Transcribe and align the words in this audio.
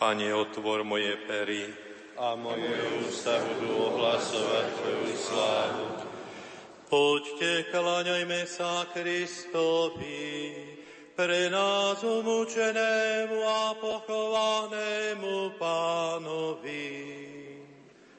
Pane, 0.00 0.32
otvor 0.32 0.80
moje 0.80 1.12
pery 1.28 1.68
a 2.16 2.32
moje 2.32 2.72
ústa 3.04 3.36
budú 3.36 3.68
ohlasovať 3.84 4.66
Tvoju 4.80 5.12
slávu. 5.12 5.86
Poďte, 6.88 7.68
kláňajme 7.68 8.48
sa 8.48 8.88
Kristovi, 8.96 10.56
pre 11.12 11.52
nás 11.52 12.00
umúčenému 12.00 13.44
a 13.44 13.76
pochovanému 13.76 15.60
pánovi. 15.60 16.96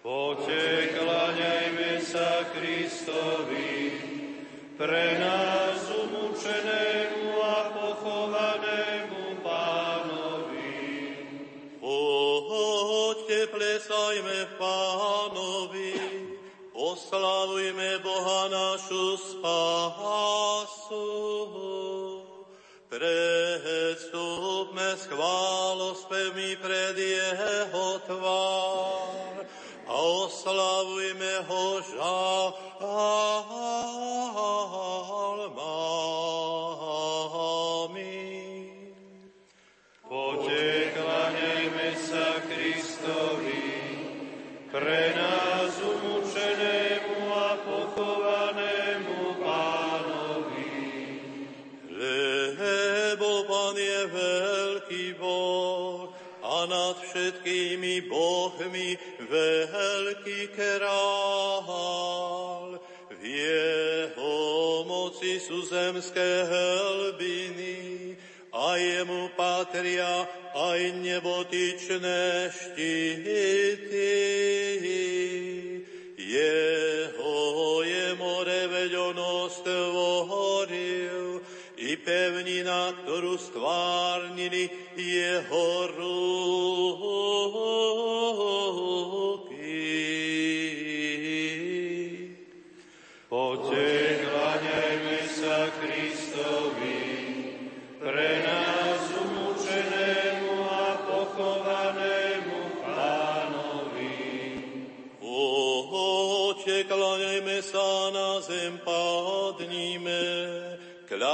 Poďte, 0.06 0.62
kláňajme 1.02 1.98
sa 1.98 2.46
Kristovi, 2.54 3.74
pre 4.78 5.18
nás 5.18 5.82
umúčenému 5.90 7.42
a 7.42 7.58
pochovanému 7.74 8.91
plesajme 13.82 14.62
Pánovi, 14.62 15.98
oslavujme 16.74 17.98
Boha 18.06 18.48
našu 18.48 19.18
spásu. 19.18 21.06
Predstupme 22.86 24.94
s 24.94 25.10
chválospevmi 25.10 26.62
pred 26.62 26.94
Jeho 26.94 27.98
tvár 28.06 29.50
a 29.90 29.96
oslavujme 29.98 31.42
Ho 31.50 31.82
žalmami. 31.82 32.71
Všetkými 58.12 58.20
Bohmi 58.20 59.00
veľký 59.24 60.52
král. 60.52 61.68
V 63.16 63.22
jeho 63.24 64.84
moci 64.84 65.40
sú 65.40 65.64
zemské 65.64 66.44
helbiny, 66.44 68.20
a 68.52 68.76
jemu 68.76 69.32
patria 69.40 70.28
aj 70.52 70.80
nebotičné 71.00 72.52
štíty. 72.52 74.12
Je 76.20 77.01
pevnina, 82.22 82.94
ktorú 83.02 83.34
stvárnili 83.34 84.70
jeho 84.94 85.90
ruky. 85.98 87.02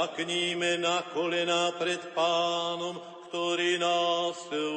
Kľakníme 0.08 0.80
na 0.80 1.04
kolena 1.12 1.68
pred 1.76 2.00
Pánom, 2.16 2.96
ktorý 3.28 3.76
nás 3.76 4.48
stvoril, 4.48 4.72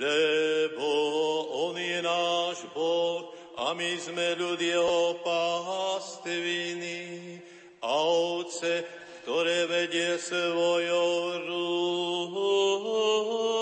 lebo 0.00 0.88
On 1.68 1.76
je 1.76 2.00
náš 2.00 2.64
Boh 2.72 3.36
a 3.60 3.76
my 3.76 3.92
sme 4.00 4.40
ľud 4.40 4.56
Jeho 4.56 5.20
pastviny 5.20 7.36
a 7.84 7.92
ovce, 7.92 8.88
ktoré 9.22 9.68
vedie 9.68 10.16
svojou 10.16 11.44
rukou. 11.44 13.61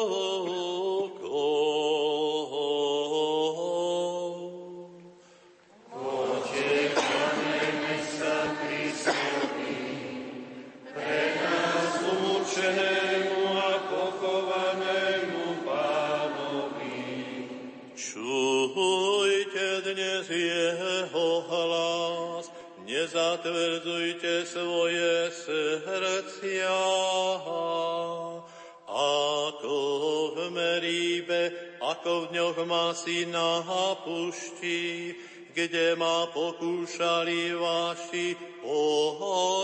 Ako 32.00 32.32
v 32.32 32.32
dňoch 32.32 32.64
masy 32.64 33.28
na 33.28 33.60
pušti, 34.00 35.12
kde 35.52 36.00
ma 36.00 36.24
pokúšali 36.32 37.52
vaši 37.52 38.32
otcovia. 38.64 39.60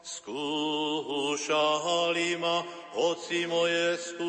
Skúšali 0.00 1.20
ma, 2.40 2.64
hoci 2.96 3.44
moje 3.44 4.00
skutky 4.00 4.19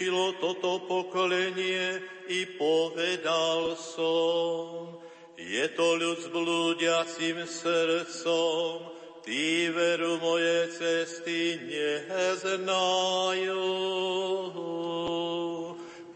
mi 0.00 0.08
priečilo 0.08 0.32
toto 0.40 0.80
pokolenie 0.88 2.00
i 2.32 2.48
povedal 2.56 3.76
som, 3.76 4.96
je 5.36 5.68
to 5.76 6.00
ľud 6.00 6.18
s 6.24 6.28
blúdiacim 6.32 7.44
srdcom, 7.44 8.80
tí 9.20 9.68
veru 9.68 10.16
moje 10.16 10.72
cesty 10.72 11.60
neznajú. 11.68 13.68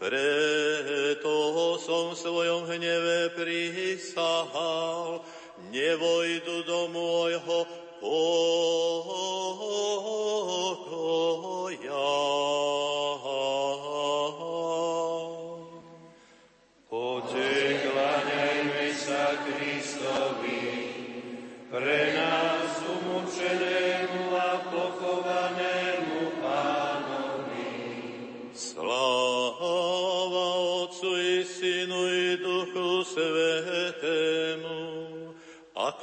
Preto 0.01 1.33
som 1.77 2.13
v 2.13 2.17
svojom 2.17 2.65
hneve 2.65 3.37
prisahal, 3.37 5.21
nevojdu 5.69 6.65
do 6.65 6.89
môjho 6.89 7.59
pokoja. 8.01 10.14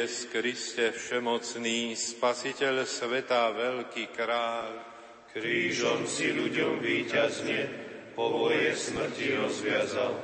Nebies, 0.00 0.32
Kriste 0.32 0.96
všemocný, 0.96 1.92
Spasiteľ 1.92 2.88
sveta, 2.88 3.52
veľký 3.52 4.08
kráľ, 4.16 4.80
krížom 5.28 6.08
si 6.08 6.32
ľuďom 6.32 6.80
výťazne 6.80 7.60
po 8.16 8.32
boje 8.32 8.72
smrti 8.72 9.36
rozviazal. 9.36 10.16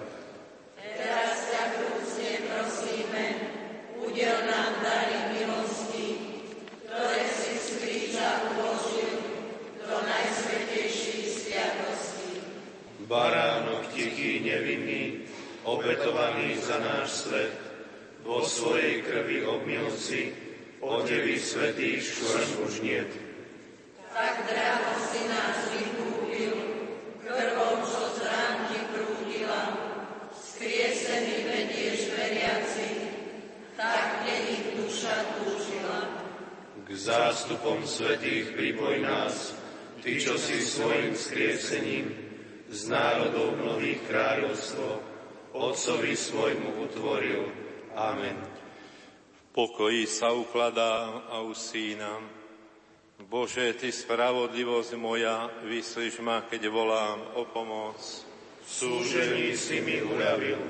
Teraz 0.81 1.53
ťa 1.53 1.63
vrúcne 1.77 2.33
prosíme, 2.49 3.25
udel 4.01 4.39
nám 4.49 4.81
dary 4.81 5.21
milosti, 5.37 6.09
ktoré 6.89 7.23
si 7.29 7.53
z 7.61 7.69
kríža 7.77 8.31
uložil 8.57 9.13
do 9.85 9.93
najsvetejších 9.93 11.27
sviatosti. 11.37 12.33
Baránok 13.05 13.93
tichý, 13.93 14.41
nevinný, 14.41 15.29
obetovaný 15.69 16.57
za 16.65 16.81
náš 16.81 17.29
svet, 17.29 17.67
vo 18.27 18.43
svojej 18.43 19.07
krvi 19.07 19.47
obmilci, 19.47 20.35
odevi 20.83 21.39
svetých 21.39 22.03
škvrn 22.03 22.51
už 22.67 22.75
niet. 22.83 23.11
Tak 24.11 24.49
draho 24.51 24.93
si 25.13 25.23
nás 25.31 25.57
vykúpil, 25.71 26.57
krvou, 27.23 27.75
čo 27.87 28.03
z 28.17 28.19
rán 28.27 28.67
ti 28.73 28.81
prúdila, 28.91 29.63
skriesený 30.35 31.37
vedieš 31.47 32.01
veriaci, 32.17 32.91
tak 33.79 34.27
ich 34.27 34.75
duša 34.75 35.17
túžila. 35.39 36.01
K 36.83 36.89
zástupom 36.97 37.87
svetých 37.87 38.57
pripoj 38.57 39.05
nás, 39.05 39.55
Ty, 40.01 40.13
čo 40.23 40.39
si 40.39 40.63
svojim 40.63 41.19
skriesením 41.19 42.07
z 42.71 42.81
národov 42.87 43.59
mnohých 43.59 44.01
kráľovstvo, 44.07 45.03
Otcovi 45.57 46.15
svojmu 46.15 46.85
utvoril, 46.85 47.66
Amen. 47.97 48.37
V 49.33 49.43
pokoji 49.57 50.05
sa 50.05 50.29
ukladám 50.37 51.33
a 51.33 51.41
usínam. 51.41 52.29
Bože, 53.25 53.73
Ty 53.73 53.89
spravodlivosť 53.89 54.93
moja, 55.01 55.49
vyslíš 55.65 56.21
ma, 56.21 56.45
keď 56.45 56.69
volám 56.69 57.41
o 57.41 57.49
pomoc. 57.49 57.97
Súžení 58.69 59.57
si 59.57 59.81
mi 59.81 60.05
uravil. 60.05 60.61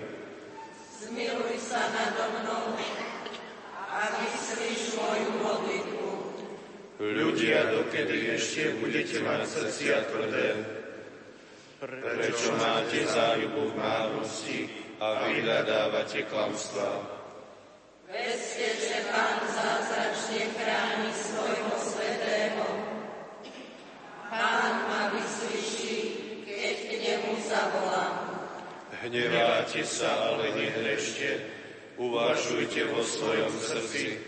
Zmiluj 1.03 1.59
sa 1.59 1.91
nado 1.91 2.31
mnou 2.39 2.79
a 3.75 4.01
vyslíš 4.23 4.95
moju 4.95 5.31
modlitbu. 5.43 6.11
Ľudia, 7.03 7.75
dokedy 7.75 8.39
ešte 8.39 8.79
budete 8.79 9.19
mať 9.27 9.41
srdcia 9.51 9.97
tvrdé, 10.15 10.49
prečo 11.83 12.55
máte 12.55 13.03
záľubu 13.03 13.75
v 13.75 13.79
márnosti 13.83 14.59
a 15.03 15.27
vyhľadávate 15.27 16.25
klamstvá? 16.31 17.16
Vedzte, 18.07 18.67
že 18.79 18.97
Pán 19.11 19.43
zázračne 19.51 20.43
chráni 20.55 21.11
svojho 21.11 21.75
svetého. 21.75 22.67
Pán 24.31 24.73
ma 24.87 25.03
vyslyší, 25.11 25.99
keď 26.47 26.77
k 26.87 26.93
nemu 27.03 27.31
zavolám. 27.43 28.15
Hneváte 29.03 29.83
sa, 29.83 30.35
ale 30.35 30.55
nehrešte. 30.55 31.51
Uvažujte 31.99 32.87
vo 32.95 33.03
svojom 33.03 33.55
srdci. 33.59 34.23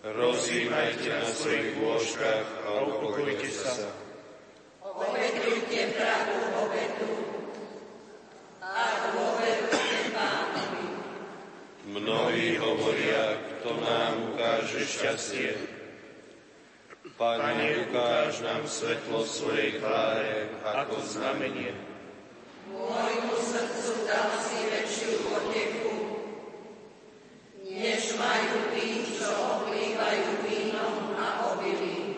Rozímajte 0.00 1.06
na 1.12 1.28
svojich 1.28 1.76
lôžkach 1.76 2.46
a 2.66 2.68
upokojte 2.88 3.46
sa. 3.52 3.94
Obetujte 4.80 5.92
pravú 5.92 6.38
obetu 6.66 7.12
a 8.64 8.72
dôverujte 9.12 10.00
Pánovi. 10.16 10.86
Mnohí 11.90 12.56
kto 13.60 13.76
nám 13.76 14.32
ukáže 14.32 14.88
šťastie. 14.88 15.52
Pane, 17.20 17.84
ukáž 17.84 18.40
nám 18.40 18.64
svetlo 18.64 19.28
svojej 19.28 19.76
tváre 19.76 20.48
ako 20.64 21.04
znamenie. 21.04 21.76
Môjmu 22.72 23.36
srdcu 23.36 24.08
dal 24.08 24.32
si 24.40 24.58
väčšiu 24.64 25.12
potechu, 25.28 25.94
než 27.68 28.16
majú 28.16 28.56
tí, 28.72 29.04
čo 29.20 29.28
oplývajú 29.28 30.28
vínom 30.48 31.12
a 31.20 31.52
obilím. 31.52 32.16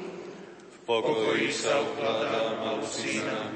V 0.62 0.78
pokoji 0.86 1.50
sa 1.50 1.82
ukladám 1.82 2.62
a 2.62 2.70
usínam, 2.78 3.50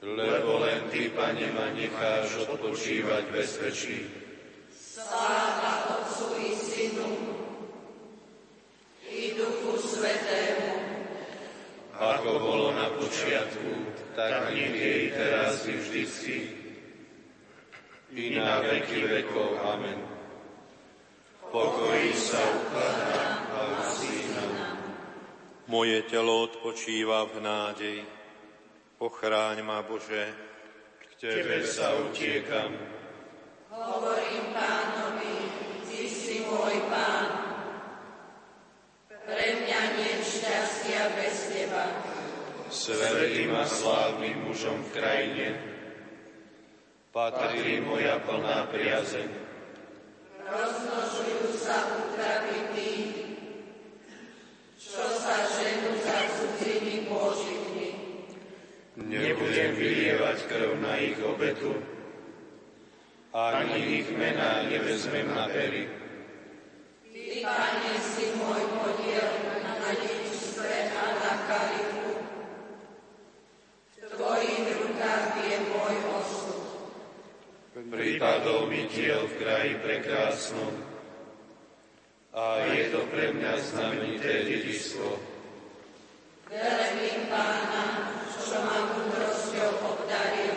lebo 0.00 0.64
len 0.64 0.88
Ty, 0.88 1.12
Pane, 1.12 1.52
ma 1.52 1.68
necháš 1.76 2.48
odpočívať 2.48 3.28
bezpečí. 3.28 4.08
Sláva 4.72 5.98
Otcu 6.02 6.36
i 6.40 6.52
Synu 6.56 7.10
i 9.10 9.34
Duchu 9.34 9.74
Svetému. 9.80 10.72
Ako 12.00 12.40
bolo 12.40 12.72
na 12.72 12.88
počiatku, 12.96 13.92
tak 14.16 14.48
nech 14.56 14.72
je 14.72 14.92
i 15.04 15.08
teraz 15.12 15.68
i 15.68 15.76
vždycky, 15.76 16.36
i 18.16 18.40
na 18.40 18.64
veky 18.64 19.04
vekov. 19.04 19.60
Amen. 19.60 20.00
V 20.00 21.44
pokoji 21.52 22.16
sa 22.16 22.40
ukladám 22.40 23.40
a 23.52 23.60
usínam. 23.84 24.50
Moje 25.68 26.00
telo 26.08 26.48
odpočíva 26.48 27.28
v 27.28 27.36
nádeji. 27.44 28.02
Ochráň 28.96 29.60
ma, 29.60 29.84
Bože, 29.84 30.32
k 31.04 31.10
Tebe 31.20 31.68
sa 31.68 32.00
utiekam, 32.00 32.80
Hovorím 33.70 34.56
pánovi, 34.56 35.36
Ty 35.84 36.02
si 36.08 36.42
môj 36.48 36.80
pán. 36.88 37.28
Pre 39.04 39.59
svetým 42.70 43.50
a 43.52 43.66
slávnym 43.66 44.46
mužom 44.46 44.78
v 44.86 44.90
krajine, 44.94 45.48
patrí 47.10 47.82
moja 47.82 48.22
plná 48.22 48.70
priazeň. 48.70 49.28
Rozmnožujú 50.50 51.50
sa 51.58 51.76
útravy 51.98 52.58
tých, 52.74 53.14
čo 54.78 55.04
sa 55.18 55.46
ženú 55.46 55.94
za 56.02 56.18
cudzými 56.26 57.06
pôžitmi. 57.06 57.88
Nebudem 58.98 59.70
vylievať 59.78 60.38
krv 60.50 60.70
na 60.82 60.98
ich 60.98 61.18
obetu, 61.22 61.78
ani 63.30 64.02
ich 64.02 64.10
mená 64.10 64.66
nevezmem 64.66 65.30
na 65.30 65.46
pery. 65.46 65.86
Ty, 67.06 67.46
Pane, 67.46 67.94
si 68.02 68.34
môj 68.34 68.62
podiel 68.74 69.30
na 69.62 69.94
dedičstve 69.94 70.74
a 70.98 71.04
na 71.14 71.32
kalichu. 71.46 72.10
V 73.94 74.02
Tvojich 74.18 74.66
rukách 74.66 75.30
je 75.46 75.56
môj 75.70 75.94
osud. 76.10 76.60
Pripadol 78.00 78.64
mi 78.72 78.88
diel 78.88 79.28
v 79.28 79.34
kraji 79.44 79.76
prekrásnom 79.84 80.72
a 82.32 82.64
je 82.72 82.88
to 82.88 83.04
pre 83.12 83.28
mňa 83.28 83.60
znamenité 83.60 84.40
dedičstvo. 84.40 85.20
Velebím 86.48 87.28
Pána, 87.28 88.08
čo 88.40 88.56
ma 88.64 88.88
múdrosťou 88.88 89.84
obdaril. 89.84 90.56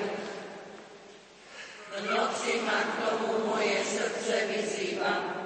V 1.91 1.95
noci 2.07 2.63
ma 2.63 2.79
k 2.79 2.91
tomu 3.11 3.35
moje 3.51 3.75
srdce 3.91 4.35
vyzýva. 4.47 5.43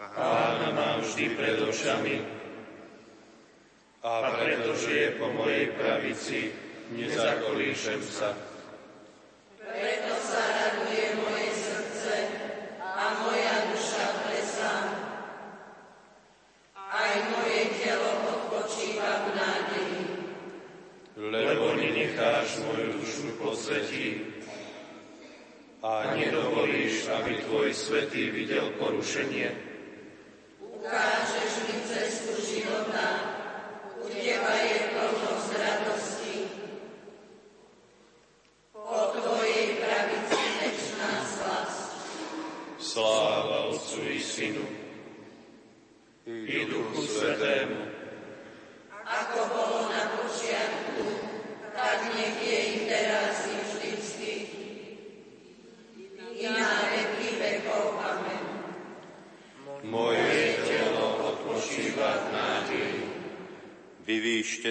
Pána 0.00 0.72
mám 0.72 1.04
vždy 1.04 1.28
pred 1.36 1.60
očami 1.60 2.24
a 4.00 4.32
pretože 4.32 4.96
je 4.96 5.08
po 5.20 5.28
mojej 5.28 5.76
pravici, 5.76 6.56
nezakolíšem 6.96 8.00
sa. 8.00 8.32
Preto 9.66 10.14
sa 10.24 10.55
nenecháš 22.46 22.58
moju 22.66 22.92
dušu 22.92 23.28
posvetí 23.42 24.20
a 25.82 26.14
nedovolíš, 26.14 27.08
aby 27.10 27.42
tvoj 27.42 27.74
svetý 27.74 28.30
videl 28.30 28.70
porušenie. 28.78 29.50
Ukážeš 30.62 31.25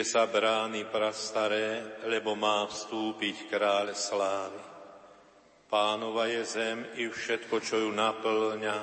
Sa 0.05 0.29
brány 0.29 0.85
prastaré, 0.85 1.81
lebo 2.05 2.37
má 2.37 2.61
vstúpiť 2.69 3.49
kráľ 3.49 3.97
slávy. 3.97 4.61
Pánova 5.65 6.29
je 6.29 6.45
zem 6.45 6.85
i 7.01 7.09
všetko, 7.09 7.57
čo 7.57 7.81
ju 7.81 7.89
naplňa. 7.89 8.77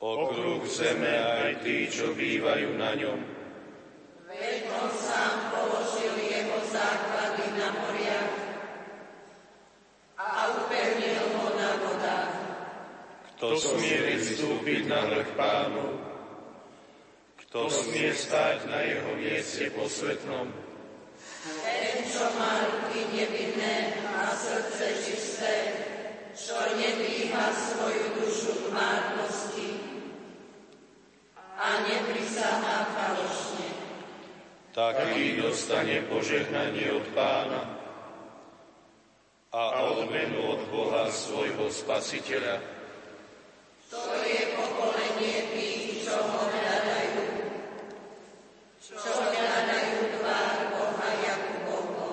Okruh 0.00 0.64
zeme 0.64 1.20
aj 1.20 1.60
tí, 1.60 1.84
čo 1.92 2.16
bývajú 2.16 2.80
na 2.80 2.96
ňom. 2.96 3.20
Veď 4.32 4.64
on 4.72 4.88
sám 4.96 5.52
položil 5.52 6.16
jeho 6.16 6.58
základy 6.64 7.46
na 7.60 7.68
moriach 7.76 8.36
a 10.16 10.26
upevnil 10.48 11.24
ho 11.28 11.48
na 11.60 11.70
vodách. 11.76 12.34
Kto 13.36 13.46
smie 13.52 14.16
vystúpiť 14.16 14.88
na 14.88 15.12
vrch 15.12 15.30
pánov? 15.36 15.55
Kto 17.66 17.82
smie 17.82 18.14
stať 18.14 18.70
na 18.70 18.78
jeho 18.78 19.18
mieste 19.18 19.74
posvetnom? 19.74 20.54
Ten, 21.66 21.98
čo 22.06 22.22
má 22.38 22.62
ruky 22.62 23.10
nevinné 23.10 24.06
a 24.06 24.30
srdce 24.30 24.86
čisté, 25.02 25.74
čo 26.30 26.54
nedvíha 26.78 27.50
svoju 27.50 28.22
dušu 28.22 28.54
k 28.54 28.64
márnosti 28.70 29.70
a 31.42 31.82
neprisahá 31.90 32.86
falošne. 32.94 33.68
Taký 34.70 35.42
dostane 35.42 36.06
požehnanie 36.06 36.94
od 36.94 37.06
pána 37.18 37.66
a 39.50 39.90
odmenu 39.90 40.54
od 40.54 40.62
Boha 40.70 41.10
svojho 41.10 41.66
spasiteľa. 41.66 42.62
To 43.90 44.06
je 44.22 44.54
pokolenie 44.54 45.50
tých, 45.50 46.06
čo 46.06 46.14
ho 46.14 46.46
hľadajú, 46.46 47.22
čo 48.82 48.98
hľadajú 48.98 49.98
tvár 50.18 50.56
Boha 50.74 51.08
Jakubovho. 51.22 52.10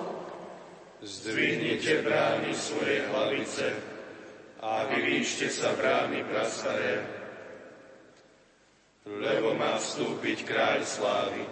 Zdvihnite 1.94 2.10
brány 2.10 2.52
svoje 2.58 3.06
hlavice 3.06 3.68
a 4.66 4.90
vyvíšte 4.90 5.46
sa 5.46 5.78
brány 5.78 6.26
prastaré, 6.26 7.06
lebo 9.06 9.54
má 9.54 9.78
vstúpiť 9.78 10.42
kráľ 10.42 10.82
slávy. 10.82 11.46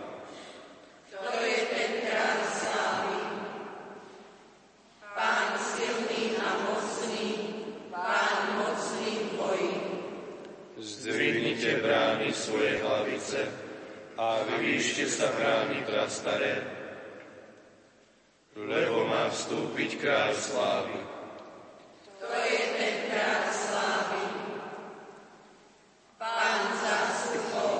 To 1.13 1.29
je 1.45 1.62
ten 1.69 1.91
kráľ 2.10 2.39
slávy. 2.57 3.17
Pán 5.13 5.50
silný 5.62 6.33
a 6.41 6.50
mocný, 6.65 7.29
pán 7.93 8.39
mocný 8.57 9.13
v 9.13 9.29
boji. 9.38 9.74
Zdvihnite 10.81 11.86
brány 11.86 12.33
svoje 12.33 12.81
hlavice 12.81 13.45
a 14.17 14.41
vyvíšte 14.57 15.05
sa 15.05 15.29
brány 15.38 15.86
prastaré, 15.86 16.80
lebo 18.55 19.08
má 19.08 19.31
vstúpiť 19.31 20.01
kráľ 20.01 20.31
slávy. 20.36 21.00
To 22.20 22.29
je 22.29 22.63
ten 22.77 22.96
kráľ 23.08 23.43
slávy. 23.50 24.24
Pán 26.20 26.62
zástupov, 26.79 27.75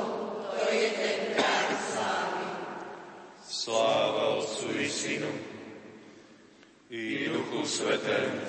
to 0.51 0.63
je 0.72 0.88
ten 0.96 1.20
kráľ 1.36 1.70
slávy. 1.78 2.46
Sláva 3.44 4.24
Otcu 4.40 4.68
i 4.80 4.88
Synu 4.88 5.51
i 6.92 7.24
Duchu 7.32 7.63
Svetému, 7.63 8.44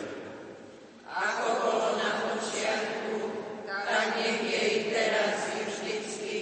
Ako 1.07 1.47
bolo 1.63 1.95
na 1.95 2.11
počiatku, 2.27 3.31
tak 3.71 4.19
nech 4.19 4.43
je 4.43 4.63
i 4.67 4.79
teraz 4.91 5.47
i 5.47 5.61
vždycky. 5.63 6.39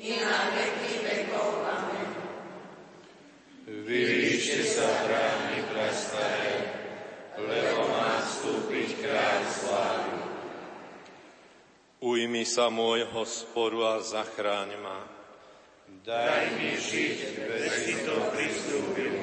I 0.00 0.24
na 0.24 0.56
veky 0.56 1.04
vekov. 1.04 1.60
Amen. 1.68 2.10
vyvíšte 3.68 4.64
sa 4.64 4.88
brány 5.04 5.60
prastaré, 5.68 6.54
lebo 7.36 7.84
má 7.92 8.24
vstúpiť 8.24 9.04
kráľ 9.04 9.40
slávy. 9.52 10.16
Ujmi 12.20 12.44
sa 12.44 12.68
môjho 12.68 13.24
sporu 13.24 13.80
a 13.80 13.96
zachráň 14.04 14.76
ma. 14.76 15.08
Daj 16.04 16.52
mi 16.52 16.76
žiť, 16.76 17.18
bez 17.48 17.72
si 17.80 17.96
to 18.04 18.12
pristúpil. 18.36 19.16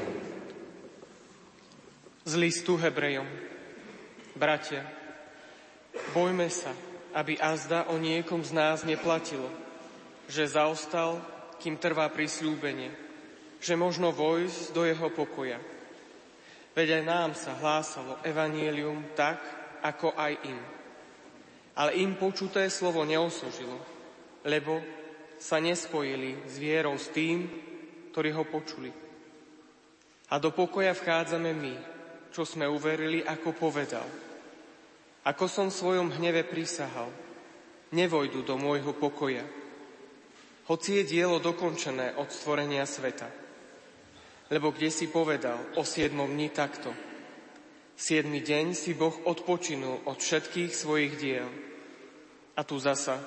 Z 2.25 2.33
listu 2.41 2.73
Hebrejom. 2.73 3.29
Bratia, 4.33 4.81
bojme 6.09 6.49
sa, 6.49 6.73
aby 7.13 7.37
azda 7.37 7.85
o 7.93 8.01
niekom 8.01 8.41
z 8.41 8.57
nás 8.57 8.81
neplatilo, 8.81 9.53
že 10.25 10.49
zaostal, 10.49 11.21
kým 11.61 11.77
trvá 11.77 12.09
prisľúbenie, 12.09 12.89
že 13.61 13.77
možno 13.77 14.09
vojsť 14.09 14.73
do 14.73 14.89
jeho 14.89 15.13
pokoja. 15.13 15.61
Veď 16.73 16.97
aj 16.97 17.03
nám 17.05 17.31
sa 17.37 17.53
hlásalo 17.61 18.17
evanielium 18.25 19.05
tak, 19.13 19.37
ako 19.85 20.17
aj 20.17 20.33
im. 20.49 20.76
Ale 21.77 21.93
im 22.01 22.17
počuté 22.17 22.65
slovo 22.73 23.05
neosožilo, 23.05 23.77
lebo 24.41 24.81
sa 25.37 25.61
nespojili 25.61 26.49
s 26.49 26.57
vierou 26.57 26.97
s 26.97 27.13
tým, 27.13 27.45
ktorí 28.09 28.33
ho 28.33 28.49
počuli. 28.49 28.89
A 30.33 30.41
do 30.41 30.49
pokoja 30.49 30.97
vchádzame 30.97 31.53
my, 31.53 31.73
čo 32.33 32.43
sme 32.43 32.65
uverili, 32.65 33.21
ako 33.21 33.53
povedal. 33.53 34.03
Ako 35.21 35.45
som 35.45 35.69
v 35.69 35.77
svojom 35.77 36.17
hneve 36.17 36.41
prisahal, 36.49 37.13
nevojdu 37.93 38.41
do 38.41 38.57
môjho 38.57 38.97
pokoja. 38.97 39.45
Hoci 40.67 40.99
je 40.99 41.03
dielo 41.07 41.39
dokončené 41.39 42.17
od 42.19 42.27
stvorenia 42.27 42.83
sveta. 42.83 43.29
Lebo 44.51 44.73
kde 44.73 44.91
si 44.91 45.07
povedal 45.07 45.77
o 45.79 45.83
siedmom 45.85 46.27
dni 46.27 46.49
takto. 46.51 46.91
Siedmy 47.95 48.43
deň 48.43 48.75
si 48.75 48.97
Boh 48.97 49.15
odpočinul 49.29 50.03
od 50.09 50.17
všetkých 50.19 50.71
svojich 50.75 51.13
diel. 51.19 51.66
A 52.57 52.61
tu 52.65 52.81
zasa, 52.81 53.21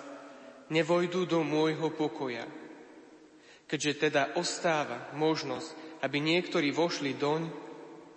nevojdu 0.74 1.26
do 1.26 1.46
môjho 1.46 1.94
pokoja. 1.94 2.46
Keďže 3.70 4.10
teda 4.10 4.22
ostáva 4.34 5.14
možnosť, 5.14 6.02
aby 6.02 6.18
niektorí 6.18 6.74
vošli 6.74 7.14
doň 7.14 7.46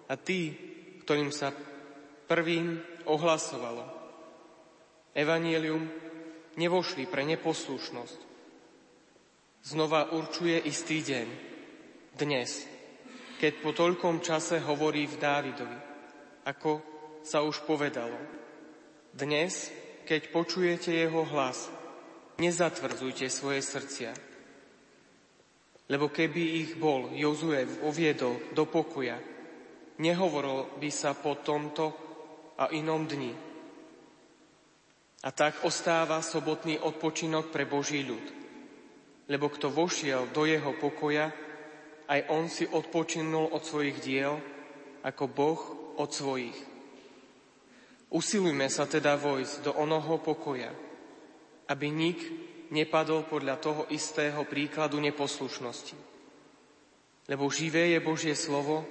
a 0.09 0.17
tí, 0.17 0.53
ktorým 1.05 1.29
sa 1.29 1.53
prvým 2.25 2.81
ohlasovalo. 3.05 3.85
Evangelium 5.13 5.85
nevošli 6.57 7.05
pre 7.05 7.21
neposlušnosť. 7.27 8.19
Znova 9.63 10.11
určuje 10.11 10.57
istý 10.65 11.05
deň, 11.05 11.27
dnes, 12.13 12.65
keď 13.39 13.53
po 13.63 13.71
toľkom 13.71 14.21
čase 14.21 14.59
hovorí 14.61 15.07
v 15.07 15.17
Dávidovi, 15.17 15.79
ako 16.45 16.71
sa 17.23 17.41
už 17.41 17.63
povedalo. 17.63 18.15
Dnes, 19.13 19.71
keď 20.03 20.29
počujete 20.29 20.91
jeho 20.91 21.23
hlas, 21.27 21.71
nezatvrdzujte 22.37 23.27
svoje 23.31 23.63
srdcia. 23.63 24.11
Lebo 25.91 26.07
keby 26.07 26.43
ich 26.63 26.71
bol 26.79 27.11
Jozue 27.11 27.67
uviedol 27.83 28.55
do 28.55 28.63
pokoja, 28.67 29.19
nehovorilo 29.99 30.79
by 30.79 30.89
sa 30.91 31.11
po 31.15 31.39
tomto 31.43 31.85
a 32.57 32.71
inom 32.71 33.03
dni. 33.03 33.33
A 35.23 35.29
tak 35.31 35.63
ostáva 35.63 36.19
sobotný 36.19 36.79
odpočinok 36.83 37.51
pre 37.51 37.63
Boží 37.63 38.03
ľud. 38.03 38.25
Lebo 39.31 39.47
kto 39.47 39.71
vošiel 39.71 40.35
do 40.35 40.43
jeho 40.43 40.75
pokoja, 40.75 41.31
aj 42.11 42.19
on 42.27 42.51
si 42.51 42.67
odpočinul 42.67 43.55
od 43.55 43.63
svojich 43.63 44.03
diel, 44.03 44.35
ako 45.03 45.23
Boh 45.31 45.61
od 45.95 46.11
svojich. 46.11 46.72
Usilujme 48.13 48.69
sa 48.69 48.85
teda 48.85 49.17
vojsť 49.17 49.65
do 49.65 49.71
onoho 49.73 50.21
pokoja, 50.21 50.69
aby 51.65 51.87
nik 51.89 52.19
nepadol 52.69 53.25
podľa 53.25 53.57
toho 53.57 53.81
istého 53.89 54.45
príkladu 54.45 55.01
neposlušnosti. 55.01 55.97
Lebo 57.25 57.49
živé 57.49 57.97
je 57.97 57.99
Božie 58.05 58.35
slovo, 58.37 58.85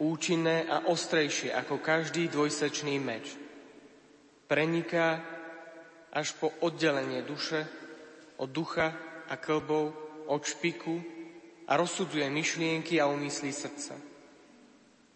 účinné 0.00 0.64
a 0.64 0.88
ostrejšie 0.88 1.52
ako 1.52 1.84
každý 1.84 2.32
dvojsečný 2.32 2.96
meč. 2.98 3.36
Preniká 4.48 5.20
až 6.08 6.32
po 6.40 6.48
oddelenie 6.64 7.20
duše 7.20 7.68
od 8.40 8.48
ducha 8.48 8.96
a 9.28 9.34
klbov, 9.36 9.92
od 10.24 10.40
špiku 10.40 10.98
a 11.68 11.76
rozsudzuje 11.76 12.26
myšlienky 12.32 12.96
a 12.96 13.12
umyslí 13.12 13.52
srdca. 13.52 13.94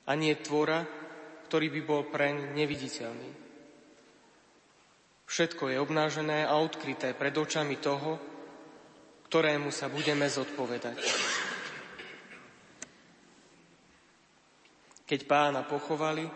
A 0.08 0.10
nie 0.16 0.36
tvora, 0.36 0.84
ktorý 1.48 1.72
by 1.72 1.82
bol 1.88 2.04
preň 2.12 2.52
neviditeľný. 2.52 3.30
Všetko 5.24 5.72
je 5.72 5.80
obnážené 5.80 6.44
a 6.44 6.60
odkryté 6.60 7.16
pred 7.16 7.32
očami 7.32 7.80
toho, 7.80 8.20
ktorému 9.28 9.72
sa 9.72 9.88
budeme 9.88 10.28
zodpovedať. 10.28 11.00
Keď 15.08 15.20
pána 15.24 15.64
pochovali, 15.64 16.28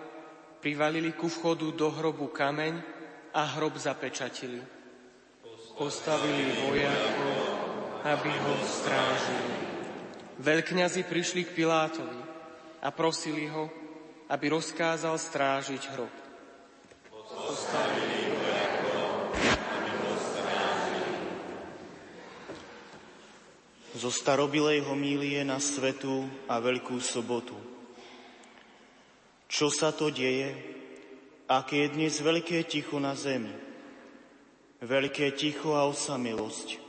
privalili 0.65 1.13
ku 1.13 1.29
vchodu 1.29 1.69
do 1.77 1.93
hrobu 1.93 2.33
kameň 2.33 2.81
a 3.37 3.43
hrob 3.57 3.77
zapečatili. 3.77 4.65
Postavili 5.77 6.57
vojakov, 6.57 7.37
aby 8.01 8.33
ho 8.33 8.55
strážili. 8.65 9.53
Veľkňazi 10.41 11.05
prišli 11.05 11.49
k 11.49 11.55
Pilátovi 11.57 12.21
a 12.81 12.89
prosili 12.93 13.49
ho, 13.49 13.82
aby 14.33 14.49
rozkázal 14.49 15.13
strážiť 15.21 15.83
hrob. 15.93 16.15
Zo 23.93 24.09
starobilej 24.09 24.89
homílie 24.89 25.45
na 25.45 25.61
svetu 25.61 26.25
a 26.49 26.57
veľkú 26.57 26.97
sobotu. 26.97 27.55
Čo 29.53 29.69
sa 29.69 29.93
to 29.93 30.09
deje? 30.09 30.57
Aké 31.45 31.85
je 31.85 31.93
dnes 31.93 32.15
veľké 32.17 32.65
ticho 32.65 32.97
na 32.97 33.13
zemi? 33.13 33.53
Veľké 34.81 35.37
ticho 35.37 35.77
a 35.77 35.85
osamelosť. 35.85 36.81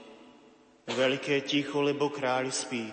Veľké 0.87 1.43
ticho, 1.43 1.83
lebo 1.83 2.07
kráľ 2.07 2.55
spí. 2.55 2.87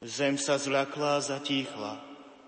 Zem 0.00 0.40
sa 0.40 0.56
zľakla 0.56 1.20
a 1.20 1.24
zatíchla, 1.24 2.05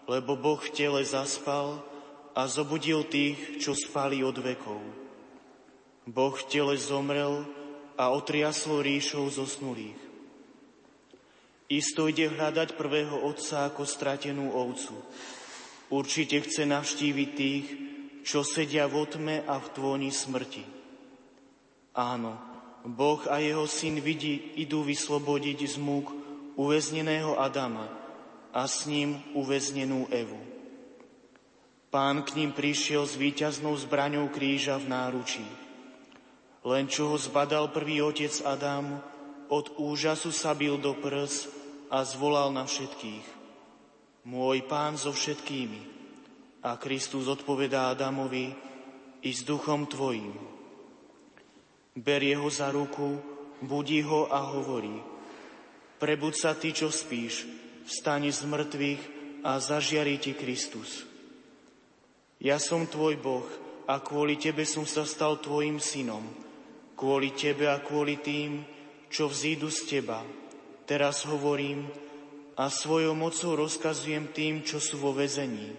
lebo 0.08 0.40
Boh 0.40 0.56
v 0.56 0.72
tele 0.72 1.04
zaspal 1.04 1.84
a 2.32 2.48
zobudil 2.48 3.04
tých, 3.04 3.60
čo 3.60 3.76
spali 3.76 4.24
od 4.24 4.40
vekov. 4.40 4.80
Boh 6.08 6.32
v 6.32 6.48
tele 6.48 6.80
zomrel 6.80 7.44
a 8.00 8.08
otriaslo 8.08 8.80
ríšou 8.80 9.28
zosnulých. 9.28 10.00
Isto 11.68 12.08
ide 12.08 12.32
hľadať 12.32 12.80
prvého 12.80 13.28
otca 13.28 13.68
ako 13.68 13.84
stratenú 13.84 14.56
ovcu. 14.56 14.96
Určite 15.92 16.40
chce 16.40 16.64
navštíviť 16.64 17.30
tých, 17.36 17.66
čo 18.24 18.40
sedia 18.40 18.88
v 18.88 19.04
otme 19.04 19.36
a 19.44 19.60
v 19.60 19.66
tvoni 19.76 20.08
smrti. 20.08 20.64
Áno, 21.92 22.40
Boh 22.88 23.20
a 23.28 23.44
jeho 23.44 23.68
syn 23.68 24.00
vidí, 24.00 24.56
idú 24.56 24.80
vyslobodiť 24.80 25.68
z 25.68 25.76
múk 25.76 26.08
uväzneného 26.56 27.36
Adama 27.36 28.07
a 28.52 28.64
s 28.64 28.88
ním 28.88 29.20
uväznenú 29.36 30.08
Evu. 30.12 30.40
Pán 31.88 32.20
k 32.24 32.36
ním 32.36 32.52
prišiel 32.52 33.08
s 33.08 33.16
víťaznou 33.16 33.72
zbraňou 33.76 34.28
kríža 34.28 34.76
v 34.76 34.92
náručí. 34.92 35.46
Len 36.64 36.84
čo 36.84 37.12
ho 37.12 37.16
zbadal 37.16 37.72
prvý 37.72 38.04
otec 38.04 38.32
Adam, 38.44 39.00
od 39.48 39.72
úžasu 39.80 40.28
sa 40.28 40.52
bil 40.52 40.76
do 40.76 40.92
prs 40.92 41.48
a 41.88 42.04
zvolal 42.04 42.52
na 42.52 42.68
všetkých 42.68 43.38
môj 44.28 44.68
pán 44.68 45.00
so 45.00 45.16
všetkými. 45.16 45.96
A 46.60 46.76
Kristus 46.76 47.24
odpovedá 47.24 47.96
Adamovi 47.96 48.52
i 49.24 49.30
s 49.32 49.40
duchom 49.40 49.88
tvojim. 49.88 50.36
Berie 51.96 52.36
ho 52.36 52.52
za 52.52 52.68
ruku, 52.68 53.18
budí 53.64 54.04
ho 54.04 54.28
a 54.28 54.38
hovorí, 54.54 55.02
prebud 55.98 56.36
sa 56.36 56.54
ty, 56.54 56.70
čo 56.70 56.92
spíš, 56.92 57.48
vstani 57.88 58.28
z 58.28 58.44
mŕtvych 58.44 59.02
a 59.48 59.56
zažiari 59.56 60.20
ti 60.20 60.36
Kristus. 60.36 61.08
Ja 62.36 62.60
som 62.60 62.84
tvoj 62.84 63.16
Boh 63.16 63.48
a 63.88 64.04
kvôli 64.04 64.36
tebe 64.36 64.68
som 64.68 64.84
sa 64.84 65.08
stal 65.08 65.40
tvojim 65.40 65.80
synom, 65.80 66.22
kvôli 66.92 67.32
tebe 67.32 67.64
a 67.64 67.80
kvôli 67.80 68.20
tým, 68.20 68.60
čo 69.08 69.32
vzídu 69.32 69.72
z 69.72 69.98
teba. 69.98 70.20
Teraz 70.84 71.24
hovorím, 71.24 71.88
a 72.58 72.66
svojou 72.74 73.14
mocou 73.14 73.54
rozkazujem 73.54 74.34
tým, 74.34 74.66
čo 74.66 74.82
sú 74.82 74.98
vo 74.98 75.14
vezení. 75.14 75.70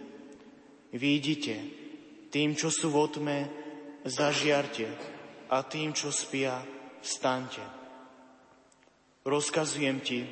Vidíte, 0.96 1.60
tým, 2.32 2.56
čo 2.56 2.72
sú 2.72 2.96
v 2.96 2.98
otme, 3.04 3.38
zažiarte 4.08 4.88
a 5.52 5.60
tým, 5.68 5.92
čo 5.92 6.08
spia, 6.08 6.64
vstaňte. 7.04 7.66
Rozkazujem 9.28 10.00
ti, 10.00 10.24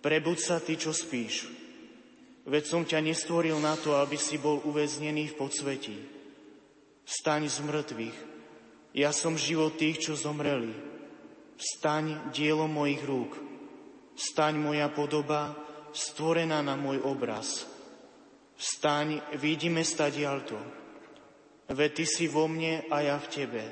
prebud 0.00 0.36
sa 0.40 0.60
ty, 0.60 0.76
čo 0.76 0.92
spíš. 0.92 1.48
Veď 2.48 2.64
som 2.66 2.82
ťa 2.82 3.04
nestvoril 3.04 3.56
na 3.60 3.76
to, 3.76 3.96
aby 4.00 4.16
si 4.16 4.40
bol 4.40 4.64
uväznený 4.64 5.32
v 5.32 5.38
podsvetí. 5.38 5.96
Vstaň 7.04 7.46
z 7.46 7.58
mŕtvych. 7.62 8.18
Ja 8.96 9.14
som 9.14 9.38
život 9.38 9.78
tých, 9.78 10.02
čo 10.02 10.18
zomreli. 10.18 10.72
Vstaň 11.60 12.32
dielo 12.32 12.64
mojich 12.66 13.04
rúk 13.04 13.50
Vstaň 14.20 14.60
moja 14.60 14.92
podoba, 14.92 15.56
stvorená 15.96 16.60
na 16.60 16.76
môj 16.76 17.00
obraz. 17.00 17.64
Vstaň, 18.52 19.24
vidíme 19.40 19.80
stadialto. 19.80 20.60
Veď 21.72 21.90
ty 21.96 22.04
si 22.04 22.28
vo 22.28 22.44
mne 22.44 22.84
a 22.92 23.00
ja 23.00 23.16
v 23.16 23.30
tebe. 23.32 23.64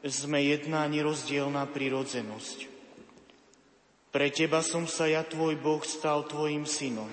Sme 0.00 0.40
jedna 0.40 0.88
nerozdielná 0.88 1.68
prirodzenosť. 1.68 2.73
Pre 4.14 4.30
teba 4.30 4.62
som 4.62 4.86
sa 4.86 5.10
ja, 5.10 5.26
tvoj 5.26 5.58
Boh, 5.58 5.82
stal 5.82 6.22
tvojim 6.30 6.62
synom. 6.62 7.10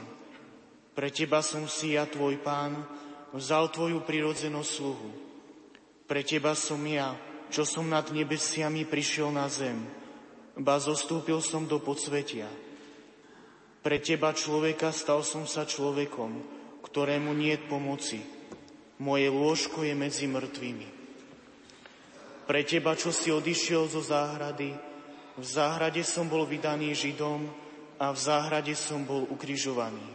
Pre 0.94 1.10
teba 1.10 1.42
som 1.42 1.66
si 1.66 1.98
ja, 1.98 2.06
tvoj 2.06 2.38
pán, 2.46 2.78
vzal 3.34 3.74
tvoju 3.74 4.06
prirodzenosť 4.06 4.70
sluhu. 4.70 5.10
Pre 6.06 6.22
teba 6.22 6.54
som 6.54 6.78
ja, 6.86 7.18
čo 7.50 7.66
som 7.66 7.90
nad 7.90 8.06
nebesiami 8.14 8.86
prišiel 8.86 9.34
na 9.34 9.50
zem 9.50 10.02
ba 10.58 10.78
zostúpil 10.78 11.40
som 11.40 11.64
do 11.64 11.80
podsvetia. 11.80 12.50
Pre 13.82 13.98
teba 13.98 14.36
človeka 14.36 14.94
stal 14.94 15.26
som 15.26 15.48
sa 15.48 15.66
človekom, 15.66 16.38
ktorému 16.86 17.34
nie 17.34 17.58
je 17.58 17.66
pomoci. 17.66 18.20
Moje 19.02 19.34
lôžko 19.34 19.82
je 19.82 19.98
medzi 19.98 20.30
mŕtvými. 20.30 20.88
Pre 22.46 22.62
teba, 22.68 22.94
čo 22.94 23.10
si 23.10 23.34
odišiel 23.34 23.90
zo 23.90 24.04
záhrady, 24.04 24.76
v 25.42 25.46
záhrade 25.46 26.06
som 26.06 26.30
bol 26.30 26.46
vydaný 26.46 26.94
Židom 26.94 27.50
a 27.98 28.14
v 28.14 28.18
záhrade 28.18 28.78
som 28.78 29.02
bol 29.02 29.26
ukrižovaný. 29.34 30.06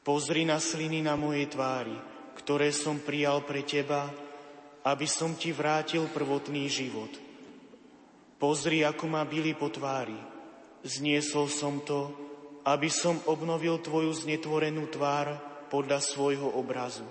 Pozri 0.00 0.48
na 0.48 0.56
sliny 0.56 1.04
na 1.04 1.14
mojej 1.14 1.46
tvári, 1.52 1.94
ktoré 2.40 2.72
som 2.72 3.04
prijal 3.04 3.44
pre 3.44 3.60
teba, 3.62 4.08
aby 4.88 5.04
som 5.04 5.36
ti 5.36 5.52
vrátil 5.52 6.08
prvotný 6.08 6.64
život– 6.72 7.12
Pozri, 8.42 8.82
ako 8.82 9.06
ma 9.06 9.22
byli 9.22 9.54
po 9.54 9.70
tvári. 9.70 10.18
Zniesol 10.82 11.46
som 11.46 11.78
to, 11.86 12.10
aby 12.66 12.90
som 12.90 13.22
obnovil 13.30 13.78
tvoju 13.78 14.10
znetvorenú 14.10 14.90
tvár 14.90 15.38
podľa 15.70 16.02
svojho 16.02 16.50
obrazu. 16.58 17.06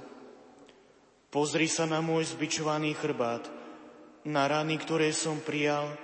Pozri 1.32 1.72
sa 1.72 1.88
na 1.88 2.04
môj 2.04 2.36
zbičovaný 2.36 2.92
chrbát, 3.00 3.48
na 4.28 4.44
rany, 4.44 4.76
ktoré 4.76 5.16
som 5.16 5.40
prijal, 5.40 5.96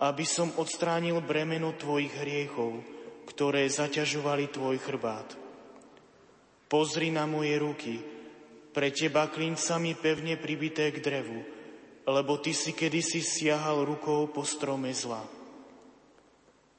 aby 0.00 0.24
som 0.28 0.52
odstránil 0.60 1.24
bremeno 1.24 1.72
tvojich 1.72 2.12
hriechov, 2.20 2.84
ktoré 3.26 3.64
zaťažovali 3.66 4.52
tvoj 4.52 4.76
chrbát. 4.80 5.32
Pozri 6.66 7.14
na 7.14 7.24
moje 7.24 7.56
ruky, 7.56 7.94
pre 8.76 8.92
teba 8.92 9.32
klincami 9.32 9.96
pevne 9.96 10.36
pribité 10.36 10.92
k 10.92 11.00
drevu, 11.00 11.40
lebo 12.04 12.36
ty 12.36 12.52
si 12.52 12.76
kedysi 12.76 13.24
siahal 13.24 13.88
rukou 13.88 14.28
po 14.28 14.44
strome 14.44 14.92
zla. 14.92 15.24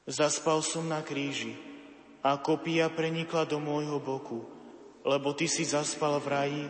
Zaspal 0.06 0.62
som 0.62 0.86
na 0.86 1.02
kríži 1.02 1.58
a 2.22 2.38
kopia 2.38 2.88
prenikla 2.88 3.44
do 3.44 3.58
môjho 3.58 3.98
boku, 3.98 4.46
lebo 5.02 5.34
ty 5.34 5.50
si 5.50 5.66
zaspal 5.66 6.22
v 6.22 6.26
raji 6.30 6.64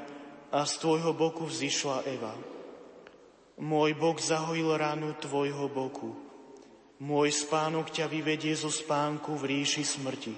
a 0.48 0.64
z 0.64 0.72
tvojho 0.80 1.12
boku 1.12 1.44
vzýšla 1.44 2.08
Eva. 2.08 2.34
Môj 3.58 3.94
bok 3.98 4.22
zahojil 4.22 4.74
ránu 4.74 5.12
tvojho 5.18 5.68
boku. 5.68 6.27
Môj 6.98 7.30
spánok 7.30 7.94
ťa 7.94 8.10
vyvedie 8.10 8.58
zo 8.58 8.74
spánku 8.74 9.38
v 9.38 9.62
ríši 9.62 9.86
smrti. 9.86 10.34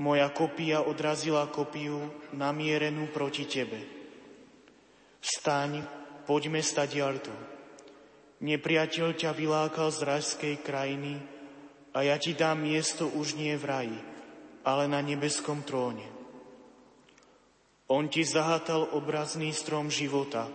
Moja 0.00 0.32
kopia 0.32 0.80
odrazila 0.80 1.44
kopiu 1.52 2.00
namierenú 2.32 3.12
proti 3.12 3.44
tebe. 3.44 3.76
Vstaň, 5.20 5.84
poďme 6.24 6.64
stadialto. 6.64 7.30
Nepriateľ 8.40 9.12
ťa 9.12 9.30
vylákal 9.36 9.92
z 9.92 10.00
rajskej 10.02 10.54
krajiny 10.64 11.20
a 11.92 12.00
ja 12.00 12.16
ti 12.16 12.32
dám 12.32 12.64
miesto 12.64 13.06
už 13.12 13.36
nie 13.36 13.52
v 13.54 13.64
raji, 13.68 13.98
ale 14.64 14.88
na 14.88 15.04
nebeskom 15.04 15.60
tróne. 15.62 16.08
On 17.92 18.08
ti 18.08 18.24
zahatal 18.24 18.88
obrazný 18.96 19.52
strom 19.52 19.92
života, 19.92 20.48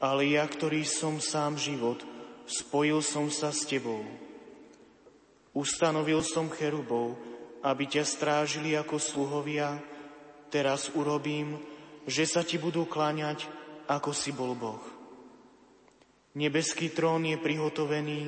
ale 0.00 0.32
ja, 0.32 0.48
ktorý 0.48 0.80
som 0.88 1.20
sám 1.20 1.60
život, 1.60 2.00
spojil 2.44 3.00
som 3.00 3.32
sa 3.32 3.50
s 3.50 3.64
tebou. 3.64 4.04
Ustanovil 5.54 6.20
som 6.26 6.50
cherubov, 6.50 7.14
aby 7.64 7.88
ťa 7.88 8.04
strážili 8.04 8.76
ako 8.76 9.00
sluhovia, 9.00 9.80
teraz 10.52 10.92
urobím, 10.92 11.56
že 12.04 12.28
sa 12.28 12.44
ti 12.44 12.60
budú 12.60 12.84
kláňať 12.84 13.48
ako 13.88 14.10
si 14.16 14.32
bol 14.32 14.56
Boh. 14.56 14.80
Nebeský 16.34 16.90
trón 16.90 17.22
je 17.22 17.38
prihotovený, 17.38 18.20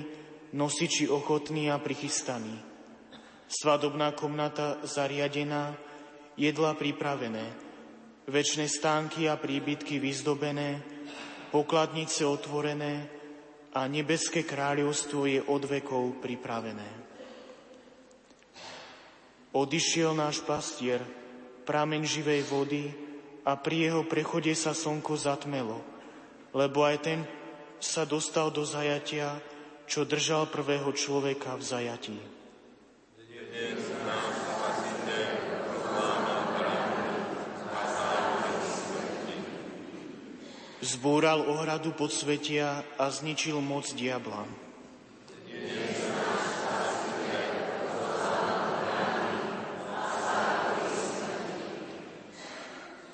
nosiči 0.55 1.11
ochotný 1.11 1.73
a 1.73 1.83
prichystaný. 1.83 2.55
Svadobná 3.51 4.15
komnata 4.15 4.79
zariadená, 4.87 5.75
jedla 6.39 6.79
pripravené, 6.79 7.47
väčšie 8.31 8.67
stánky 8.71 9.27
a 9.27 9.35
príbytky 9.35 9.99
vyzdobené, 9.99 10.83
pokladnice 11.51 12.23
otvorené 12.27 13.16
a 13.77 13.85
nebeské 13.85 14.41
kráľovstvo 14.49 15.29
je 15.29 15.45
od 15.45 15.63
vekov 15.69 16.25
pripravené. 16.25 16.89
Odišiel 19.53 20.17
náš 20.17 20.41
pastier, 20.41 21.05
prameň 21.69 22.09
živej 22.09 22.41
vody 22.49 22.89
a 23.45 23.53
pri 23.61 23.93
jeho 23.93 24.03
prechode 24.09 24.53
sa 24.57 24.73
slnko 24.73 25.21
zatmelo, 25.21 25.85
lebo 26.57 26.89
aj 26.89 26.97
ten 27.05 27.21
sa 27.77 28.09
dostal 28.09 28.49
do 28.49 28.65
zajatia, 28.65 29.37
čo 29.85 30.09
držal 30.09 30.49
prvého 30.49 30.89
človeka 30.97 31.53
v 31.61 31.63
zajatí. 31.63 32.36
Zbúral 40.85 41.41
ohradu 41.49 41.97
podsvetia 41.97 42.85
a 43.01 43.09
zničil 43.09 43.57
moc 43.65 43.89
diabla. 43.97 44.45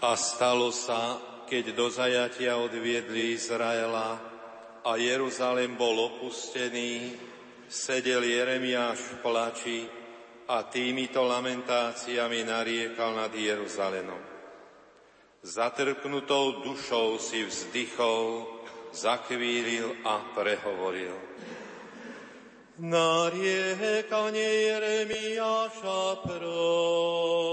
A 0.02 0.18
stalo 0.18 0.74
sa, 0.74 1.22
keď 1.46 1.78
do 1.78 1.86
zajatia 1.86 2.58
odviedli 2.58 3.38
Izraela 3.38 4.18
a 4.82 4.98
Jeruzalém 4.98 5.78
bol 5.78 6.10
opustený, 6.10 7.14
sedel 7.70 8.26
Jeremiáš 8.26 8.98
v 8.98 9.12
plači 9.22 9.78
a 10.50 10.66
týmito 10.66 11.22
lamentáciami 11.22 12.42
nariekal 12.42 13.14
nad 13.14 13.30
Jeruzalémom. 13.30 14.31
Zatrknutou 15.42 16.62
dušou 16.62 17.18
si 17.18 17.42
vzdychol, 17.42 18.46
zakvíril 18.94 19.90
a 20.06 20.22
prehovoril. 20.38 21.18
Nariekanie 22.78 24.70
Jeremiáša 24.70 26.22
proroka. 26.22 27.52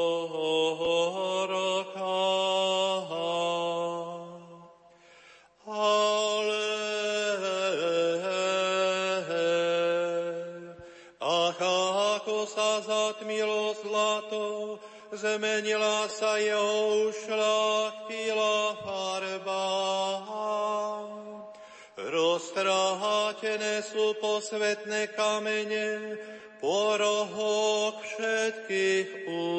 Zmenila 15.20 16.08
sa 16.08 16.40
jeho 16.40 17.12
ušlachtila 17.12 18.80
farba. 18.80 19.68
Roztrátené 22.00 23.84
sú 23.84 24.16
posvetné 24.24 25.12
kamene, 25.12 26.16
po 26.60 27.00
rohoch 27.00 28.04
všetkých 28.04 29.28
ulic. 29.32 29.56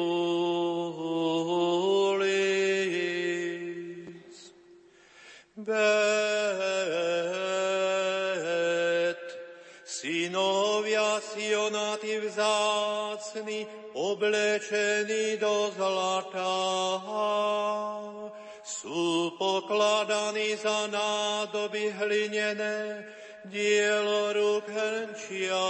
Bet, 5.57 5.77
synovia 9.81 11.17
Sionati 11.21 12.21
vzácni, 12.21 13.65
oblečení 14.01 15.37
do 15.37 15.69
zlata, 15.77 16.57
sú 18.65 19.37
pokladaní 19.37 20.57
za 20.57 20.89
nádoby 20.89 21.93
hlinené, 22.01 23.05
dielo 23.45 24.33
rúk 24.33 24.65
hrnčiarovi. 24.69 25.61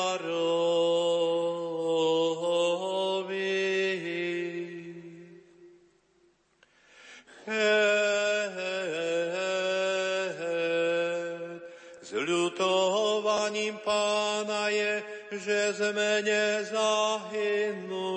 S 12.02 12.12
ľutovaním 12.12 13.80
pána 13.84 14.68
je, 14.68 15.04
že 15.32 15.72
sme 15.80 16.22
nezahynuli. 16.28 18.11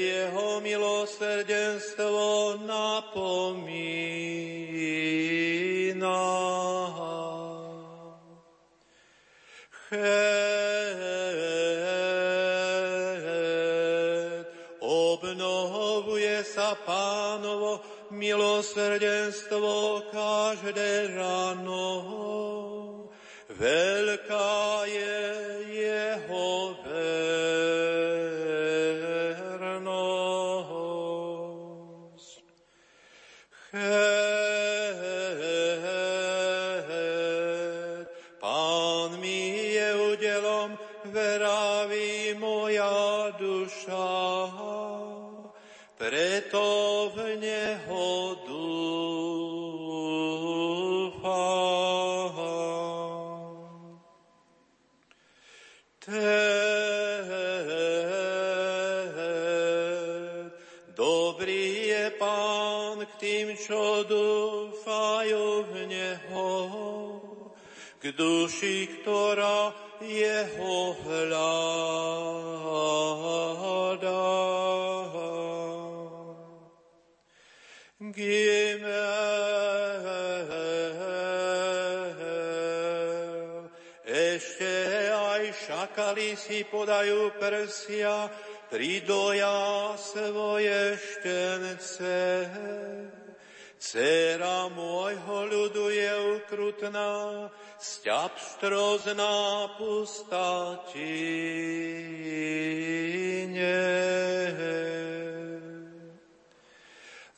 Veď 0.00 0.08
jeho 0.08 0.59
si 86.40 86.64
podajú 86.64 87.36
prsia, 87.36 88.32
pridoja 88.72 89.92
svoje 90.00 90.96
štence. 90.96 92.48
Cera 93.80 94.68
môjho 94.72 95.48
ľudu 95.48 95.88
je 95.92 96.12
ukrutná, 96.40 97.48
sťab 97.80 98.32
štrozná 98.36 99.72
pustatine. 99.76 100.60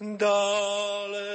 Dále 0.02 1.30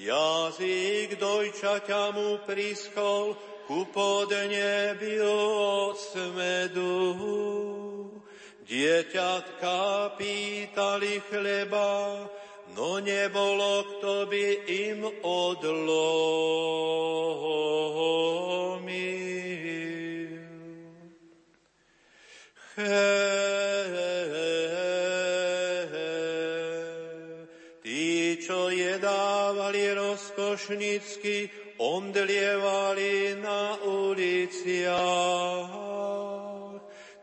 jazyk 0.00 1.20
dojčaťa 1.20 2.02
mu 2.16 2.40
priskol 2.48 3.36
ku 3.72 3.88
podnebiu 3.88 5.32
od 5.88 5.96
smedu. 5.96 6.92
Dieťatka 8.68 10.12
pýtali 10.20 11.24
chleba, 11.32 12.28
no 12.76 13.00
nebolo, 13.00 13.96
kto 13.96 14.28
by 14.28 14.44
im 14.68 15.08
odlomil. 15.24 15.72
Tí, 27.80 28.36
čo 28.36 28.68
jedávali 28.68 29.96
rozkošnicky, 29.96 31.61
omdlievali 31.82 33.42
na 33.42 33.74
uliciach. 33.82 35.02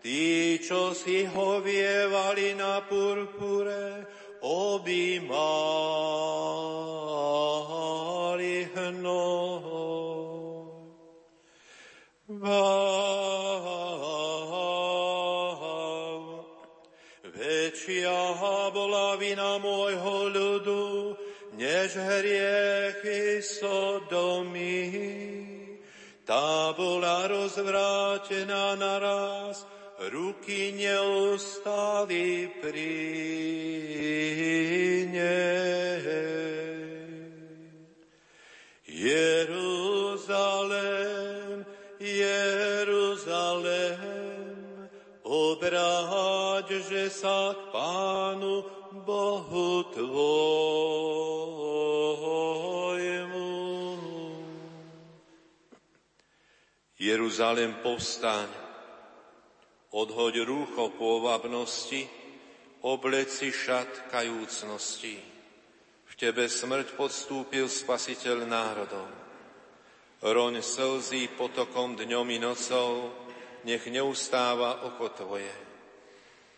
Tí, 0.04 0.60
čo 0.60 0.92
si 0.96 1.24
hovievali 1.28 2.56
na 2.60 2.84
purpure, 2.84 4.04
objímali 4.44 5.32
hnoj. 8.76 9.50
vám. 12.30 13.30
Väčšia 17.26 18.38
bola 18.72 19.18
vina 19.18 19.58
môjho 19.60 20.30
ľudu, 20.30 21.18
než 21.58 21.98
hriechy 21.98 22.39
rozvrátená 27.50 28.78
naraz, 28.78 29.66
ruky 30.14 30.70
neustali 30.78 32.46
pri 32.62 32.94
nej. 35.10 36.06
Jeruzalém, 38.86 39.66
Jeruzalém, 41.98 43.98
obráť, 45.26 46.86
že 46.86 47.10
sa 47.10 47.58
k 47.58 47.74
Pánu 47.74 48.62
Bohu 49.02 49.90
Tvojmu. 49.90 50.69
Jeruzalém, 57.30 57.78
povstaň, 57.86 58.50
odhoď 59.94 60.50
rúcho 60.50 60.90
pôvabnosti, 60.98 62.10
obleci 62.82 63.54
šat 63.54 64.10
kajúcnosti 64.10 65.30
tebe 66.20 66.52
smrť 66.52 67.00
podstúpil 67.00 67.72
spasiteľ 67.72 68.44
národov. 68.44 69.08
Roň 70.20 70.60
slzí 70.60 71.32
potokom 71.32 71.96
dňom 71.96 72.28
i 72.36 72.40
nocou, 72.44 73.16
nech 73.64 73.88
neustáva 73.88 74.84
oko 74.84 75.08
tvoje. 75.16 75.56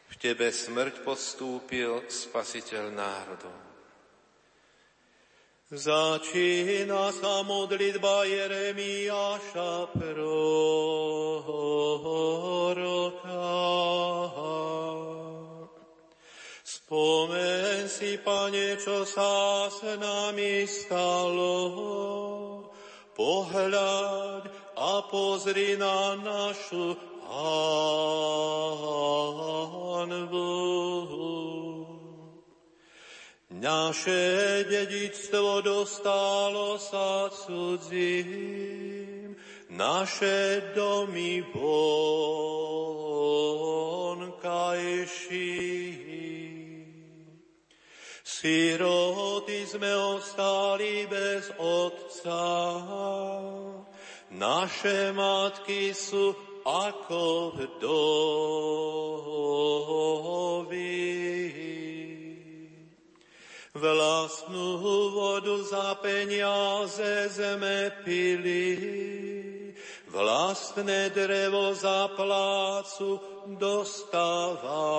V 0.10 0.16
tebe 0.18 0.50
smrť 0.50 1.06
podstúpil 1.06 2.10
spasiteľ 2.10 2.90
národov. 2.90 3.71
Začína 5.72 7.16
sa 7.16 7.48
modlitba 7.48 8.28
Jeremiáša 8.28 9.88
proroka. 9.96 10.28
Spomen 16.60 17.88
si, 17.88 18.20
Pane, 18.20 18.76
čo 18.84 19.08
sa 19.08 19.72
s 19.72 19.80
nami 19.96 20.68
stalo. 20.68 21.56
Pohľaď 23.16 24.44
a 24.76 25.08
pozri 25.08 25.80
na 25.80 26.20
našu 26.20 27.00
hanbu. 30.12 30.91
Naše 33.62 34.66
dedičstvo 34.66 35.62
dostalo 35.62 36.82
sa 36.82 37.30
cudzím, 37.30 38.26
naše 39.70 40.74
domy 40.74 41.46
vonkajším. 41.54 42.42
Siroty 48.26 49.70
sme 49.70 49.94
ostali 49.94 51.06
bez 51.06 51.54
otca, 51.62 52.42
naše 54.34 55.14
matky 55.14 55.94
sú 55.94 56.34
ako 56.66 57.54
vdovy. 57.62 59.22
Vlastnú 63.72 64.84
vodu 65.16 65.64
za 65.64 65.96
peniaze 66.04 67.32
sme 67.32 67.88
pili, 68.04 68.76
vlastné 70.12 71.08
drevo 71.16 71.72
za 71.72 72.12
plácu 72.12 73.16
dostávali. 73.56 74.92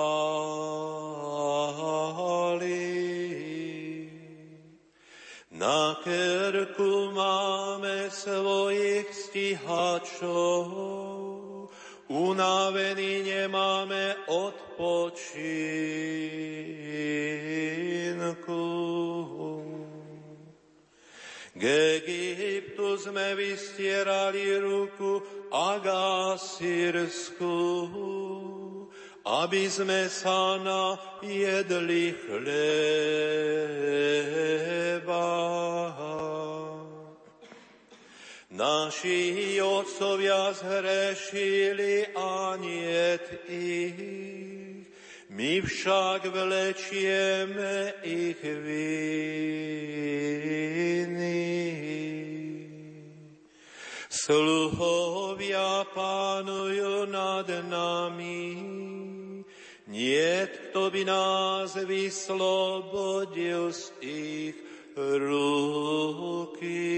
Na 5.53 6.01
kerku 6.01 7.13
máme 7.13 8.09
svojich 8.09 9.05
stíhačov, 9.13 10.65
unavení 12.13 13.25
nemáme 13.25 14.15
odpočinku. 14.29 14.93
K 21.53 21.63
Egyptu 22.01 22.97
sme 22.97 23.33
vystierali 23.37 24.57
ruku 24.61 25.21
a 25.53 25.77
Gasirsku, 25.81 27.57
aby 29.25 29.69
sme 29.69 30.09
sa 30.09 30.57
najedli 30.61 32.13
chleba. 32.25 33.33
Naši 38.53 39.57
otcovia 39.61 40.53
zhrešili 40.53 42.05
a 42.13 42.53
niet 42.61 43.25
ich, 43.49 43.97
my 45.29 45.61
však 45.65 46.25
vlečieme 46.29 47.93
ich 48.05 48.37
viny. 48.37 48.93
Sluhovia 54.13 55.89
pánujú 55.89 57.09
nad 57.09 57.49
nami, 57.49 58.53
niet 59.89 60.69
kto 60.69 60.93
by 60.93 61.01
nás 61.09 61.73
vyslobodil 61.73 63.73
z 63.73 63.89
ich 64.05 64.53
ruky. 64.93 66.93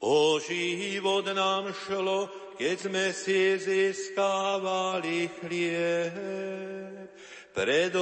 O 0.00 0.36
život 0.40 1.24
nám 1.32 1.72
šlo, 1.72 2.28
keď 2.60 2.76
sme 2.76 3.06
si 3.16 3.56
získávali 3.56 5.32
chlieb, 5.40 7.08
pred 7.56 7.96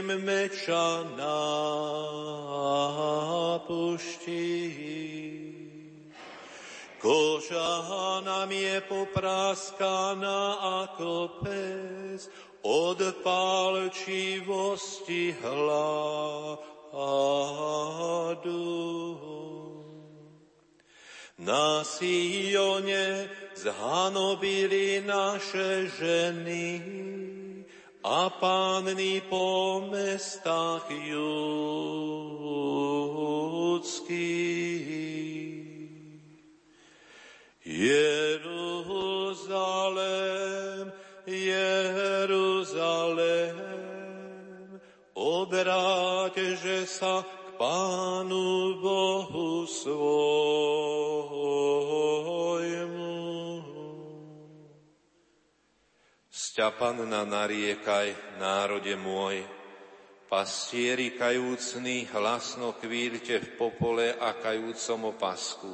meča 0.00 1.04
na 1.20 1.40
pušti. 3.68 4.48
Koža 7.00 8.20
nám 8.24 8.52
je 8.52 8.80
popraskaná 8.84 10.56
ako 10.84 11.40
pes 11.44 12.28
od 12.64 13.00
palčivosti 13.24 14.52
hladu. 15.40 16.60
Na 21.40 21.80
Sione 21.80 23.32
zhanobili 23.56 25.00
naše 25.00 25.88
ženy 25.88 26.84
a 28.04 28.28
pánny 28.28 29.24
po 29.24 29.80
mestách 29.88 30.84
judských. 30.92 31.40
Jeruzalém, 37.64 38.52
Jeruzalém, 41.24 42.76
obráť, 45.16 46.36
že 46.60 46.84
sa 46.84 47.24
k 47.24 47.56
Pánu 47.56 48.76
Bohu 48.80 49.64
svojmu. 49.64 51.09
Sťapanna 56.60 57.24
nariekaj, 57.24 58.36
národe 58.36 58.92
môj, 58.92 59.40
pastieri 60.28 61.16
kajúcný, 61.16 62.04
hlasno 62.12 62.76
kvílte 62.76 63.40
v 63.40 63.48
popole 63.56 64.12
a 64.12 64.36
kajúcom 64.36 65.08
opasku 65.08 65.72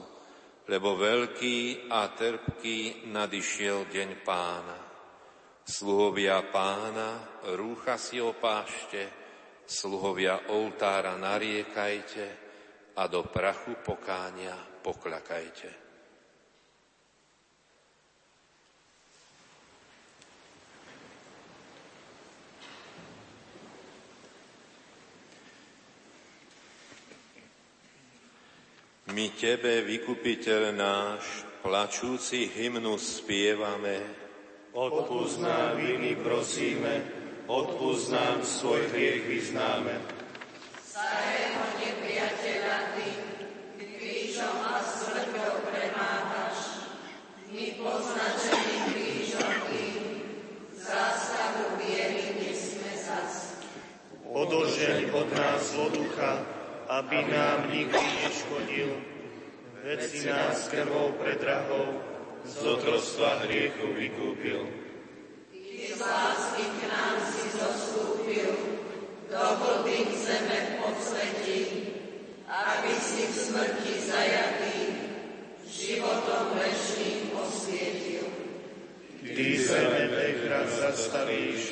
lebo 0.70 0.94
veľký 0.94 1.90
a 1.90 2.06
trpký 2.14 3.10
nadišiel 3.10 3.90
deň 3.90 4.10
pána. 4.22 4.78
Sluhovia 5.66 6.38
pána, 6.54 7.42
rúcha 7.58 7.98
si 7.98 8.22
opášte, 8.22 9.10
sluhovia 9.66 10.54
oltára 10.54 11.18
nariekajte 11.18 12.26
a 12.94 13.10
do 13.10 13.26
prachu 13.26 13.82
pokánia 13.82 14.54
pokľakajte. 14.86 15.85
My 29.06 29.30
Tebe, 29.38 29.86
vykupiteľ 29.86 30.74
náš, 30.74 31.46
plačúci 31.62 32.50
hymnu 32.50 32.98
spievame. 32.98 34.02
Odpúsť 34.74 35.46
nám 35.46 35.78
viny, 35.78 36.18
prosíme, 36.18 37.06
odpúsť 37.46 38.06
nám 38.10 38.42
svoj 38.42 38.82
hriech 38.90 39.22
vyznáme. 39.30 39.94
Starého 40.82 41.62
nepriateľa 41.78 42.78
Ty, 42.98 43.08
krížom 43.78 44.56
a 44.58 44.82
smrťou 44.82 45.54
premáhaš. 45.70 46.58
My 47.54 47.78
poznačení 47.78 48.90
krížom 48.90 49.54
Ty, 49.70 49.84
zástavu 50.82 51.78
viery 51.78 52.42
nesme 52.42 52.90
zas. 52.98 53.54
Odožeň 54.26 55.14
od 55.14 55.30
nás 55.30 55.62
zloducha, 55.78 56.42
aby 56.88 57.18
nám 57.30 57.70
nikdy 57.70 58.06
neškodil. 58.24 58.90
Veď 59.82 60.00
si 60.02 60.26
nás 60.26 60.66
krvou 60.68 61.14
predrahou 61.18 62.02
z 62.46 62.62
otrostva 62.62 63.42
hriechu 63.46 63.94
vykúpil. 63.94 64.66
Ty 65.50 65.94
z 65.94 66.00
lásky 66.00 66.62
k 66.62 66.80
nám 66.90 67.16
si 67.26 67.44
zostúpil, 67.54 68.50
do 69.30 69.42
hlbín 69.62 70.06
zeme 70.14 70.78
podsvetí, 70.82 71.60
aby 72.46 72.92
si 72.94 73.26
v 73.26 73.34
smrti 73.34 73.94
zajatý 74.06 74.78
životom 75.66 76.54
večným 76.54 77.34
osvietil. 77.34 78.26
Ty 79.26 79.46
zeme 79.58 80.02
tenkrát 80.14 80.68
zastavíš 80.70 81.62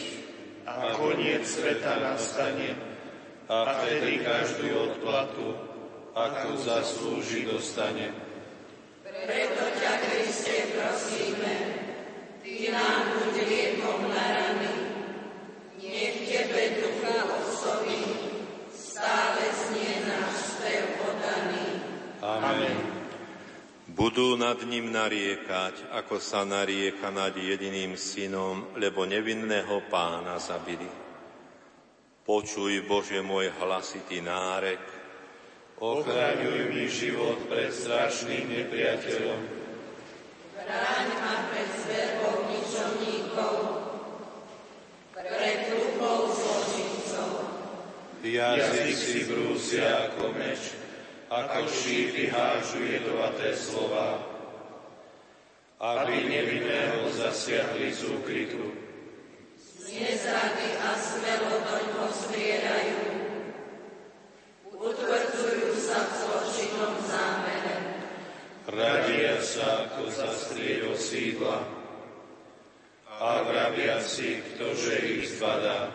a 0.67 0.99
koniec 0.99 1.47
sveta 1.47 2.03
nastane 2.03 2.94
a 3.49 3.85
vtedy 3.85 4.25
každú 4.25 4.73
odplatu, 4.73 5.53
akú 6.17 6.57
zaslúži, 6.57 7.45
dostane. 7.45 8.09
Preto 9.05 9.65
ťa, 9.81 9.93
Kriste, 10.01 10.73
prosíme, 10.73 11.55
Ty 12.45 12.57
nám 12.73 13.01
buď 13.21 13.35
liekom 13.45 14.01
na 14.13 14.27
rany, 14.37 14.75
nech 15.81 16.17
Tebe 16.29 16.65
ducha 16.81 17.17
osoby, 17.41 18.01
stále 18.73 19.45
znie 19.49 20.09
náš 20.09 20.57
spev 20.57 20.85
podaný. 21.01 21.67
Amen. 22.25 22.77
Budú 23.95 24.35
nad 24.41 24.59
ním 24.65 24.93
nariekať, 24.93 25.93
ako 25.93 26.17
sa 26.19 26.43
narieka 26.49 27.13
nad 27.13 27.37
jediným 27.37 27.95
synom, 27.95 28.73
lebo 28.81 29.05
nevinného 29.05 29.85
pána 29.93 30.41
zabili. 30.41 31.04
Počuj, 32.25 32.89
Bože 32.89 33.21
môj 33.21 33.53
hlasitý 33.61 34.25
nárek, 34.25 34.81
Ochraňuj 35.75 36.71
mi 36.73 36.89
život 36.89 37.51
pred 37.51 37.69
strašným 37.69 38.47
nepriateľom. 38.47 39.41
Bráň 40.55 41.09
ma 41.21 41.51
pred 41.53 41.69
zverbou 41.83 42.49
ničomníkov, 42.49 43.57
pred 45.13 45.59
hlupou 45.69 46.31
zločincov. 46.31 47.31
Jazyk 48.25 48.97
si 48.97 49.21
brúsia 49.29 50.09
ako 50.09 50.33
meč, 50.33 50.79
ako 51.29 51.69
šípy 51.69 52.33
hážu 52.33 52.87
jedovaté 52.87 53.53
slova, 53.53 54.25
aby 55.77 56.25
nevinného 56.25 57.13
zasiahli 57.13 57.93
z 57.93 58.01
úkrytu. 58.15 58.63
Z 59.61 59.91
nezrady 59.91 60.81
a 60.81 60.97
smelo 60.97 61.61
zvierajú, 62.35 62.99
utvrdzujú 64.75 65.71
sa 65.79 65.99
v 66.03 66.11
zločinnom 66.19 66.95
zámere. 67.07 67.77
Radia 68.67 69.39
sa 69.39 69.87
ako 69.87 70.11
zastrieť 70.11 70.91
sídla 70.99 71.63
a 73.07 73.47
vravia 73.47 74.03
si, 74.03 74.43
ktože 74.43 74.99
ich 74.99 75.39
zbadá. 75.39 75.95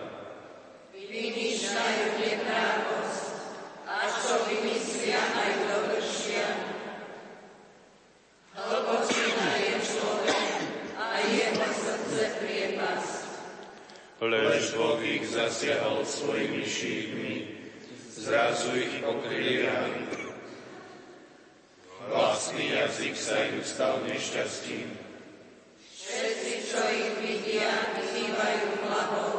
Vymýšľajú 0.96 2.06
neprávosť, 2.24 3.26
a 3.84 3.98
čo 4.08 4.36
vymyslia 4.48 5.20
aj 5.20 5.52
dovršia. 5.68 6.48
Hlbočina 8.54 9.50
je 9.58 9.76
človek 9.82 10.48
a 10.96 11.06
jeho 11.26 11.68
srdce 11.74 12.22
priepasť. 12.40 13.20
Lež 14.20 14.69
Boh 14.80 14.96
ich 15.04 15.28
zasiahol 15.28 16.08
svojimi 16.08 16.64
šípmi, 16.64 17.36
zrazu 18.16 18.72
ich 18.80 19.04
rany. 19.04 20.08
Vlastný 22.08 22.72
jazyk 22.72 23.12
sa 23.12 23.44
im 23.52 23.60
stal 23.60 24.00
nešťastím. 24.08 24.88
Všetci, 25.84 26.54
čo 26.64 26.80
ich 26.96 27.12
vidia, 27.20 27.92
chýbajú 28.00 28.68
hlavou. 28.88 29.36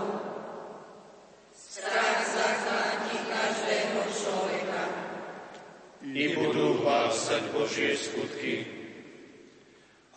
Strach 1.56 2.20
zachváti 2.20 3.16
každého 3.24 4.00
človeka. 4.12 4.82
I 6.04 6.24
budú 6.36 6.84
hlásať 6.84 7.42
Božie 7.56 7.96
skutky 7.96 8.68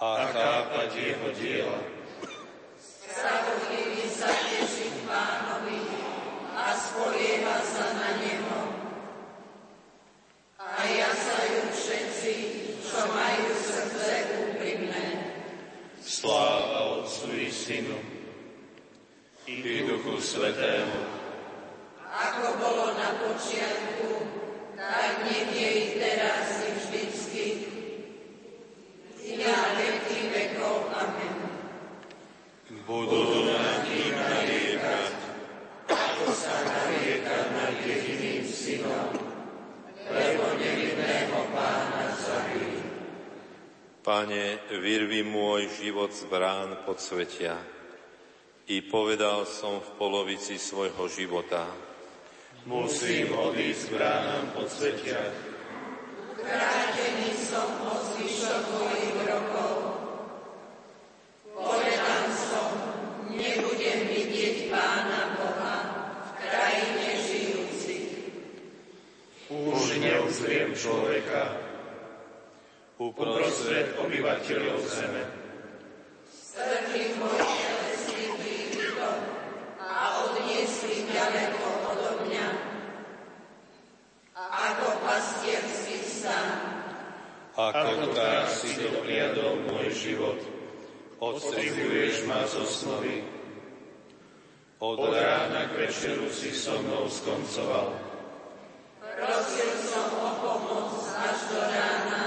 a 0.04 0.28
chápať 0.36 0.90
jeho 1.00 1.28
diela. 1.40 1.80
Spravodlivý 2.76 4.04
sa 4.12 4.28
teší 4.28 4.93
pánovi 5.14 5.86
a 6.58 6.74
spolieha 6.74 7.58
sa 7.62 7.86
na 7.94 8.10
neho. 8.18 8.62
A 10.58 10.82
jasajú 10.90 11.70
všetci, 11.70 12.36
čo 12.82 12.98
majú 13.14 13.48
srdce 13.62 14.12
úprimné. 14.50 15.38
Sláva 16.02 16.98
Otcu 16.98 17.30
i 17.38 17.54
Synu 17.54 18.00
i 19.46 19.86
Duchu 19.86 20.18
Svetému, 20.18 21.22
Ako 22.14 22.46
bolo 22.62 22.94
na 22.94 23.10
počiatku, 23.26 24.22
tak 24.78 25.26
nech 25.26 25.50
je 25.50 25.70
i 25.74 25.86
teraz 25.98 26.48
i 26.64 26.70
vždycky. 26.80 27.46
I 29.24 29.32
na 29.42 29.58
veky 29.76 30.20
vekov. 30.30 30.94
Amen. 30.94 31.44
budú 32.84 33.48
nad 33.48 33.88
ním 33.88 34.12
nariekať, 34.12 35.16
ako 35.88 36.26
sa 36.36 36.56
narieka 36.68 37.38
nad 37.56 37.74
jediným 37.80 38.44
Synom, 38.44 39.16
lebo 40.12 40.46
nevinného 40.60 41.40
Pána 41.56 42.12
zabili. 42.20 42.84
Pane, 44.04 44.60
vyrvi 44.68 45.24
môj 45.24 45.80
život 45.80 46.12
z 46.12 46.28
brán 46.28 46.76
podsvetia. 46.84 47.56
I 48.68 48.84
povedal 48.84 49.48
som 49.48 49.80
v 49.80 49.90
polovici 49.96 50.60
svojho 50.60 51.08
života, 51.08 51.64
Musím 52.68 53.32
odísť 53.32 53.84
k 53.88 53.96
bránam 53.96 54.52
podsvetia, 54.60 55.24
Krátený 56.36 57.32
som 57.32 57.80
od 57.80 58.00
zvyšok 58.12 58.64
mojich 58.76 59.18
rokov. 59.24 59.76
Povedal 61.56 62.24
som, 62.36 62.70
nebudem 63.32 64.00
vidieť 64.12 64.68
Pána 64.68 65.40
Boha 65.40 65.78
v 66.28 66.30
krajine 66.44 67.08
žijúcich. 67.24 68.08
už 69.48 69.84
neuzriem 70.04 70.76
človeka 70.76 71.63
uprostred 73.14 73.94
obyvateľov 74.02 74.82
zeme. 74.90 75.24
Strhli 76.34 77.14
môj 77.22 77.38
telesný 77.38 78.26
príbytok 78.42 79.20
a 79.78 79.98
odniesli 80.26 81.06
ďaleko 81.14 81.66
odo 81.94 82.12
mňa. 82.26 82.48
Ako 84.34 84.88
pastierský 85.06 86.02
stan, 86.02 86.50
Ako 87.54 88.18
tá 88.18 88.50
si 88.50 88.82
dohliadol 88.82 89.62
môj 89.70 89.94
život, 89.94 90.42
odstrihuješ 91.22 92.26
ma 92.26 92.42
zo 92.50 92.66
snovy. 92.66 93.22
Od 94.82 95.00
rána 95.14 95.70
k 95.70 95.86
večeru 95.86 96.28
si 96.34 96.50
so 96.50 96.74
mnou 96.82 97.06
skoncoval. 97.06 97.94
prosil 99.16 99.70
som 99.86 100.10
o 100.18 100.32
pomoc 100.42 100.98
až 101.14 101.40
do 101.54 101.62
rána. 101.62 102.24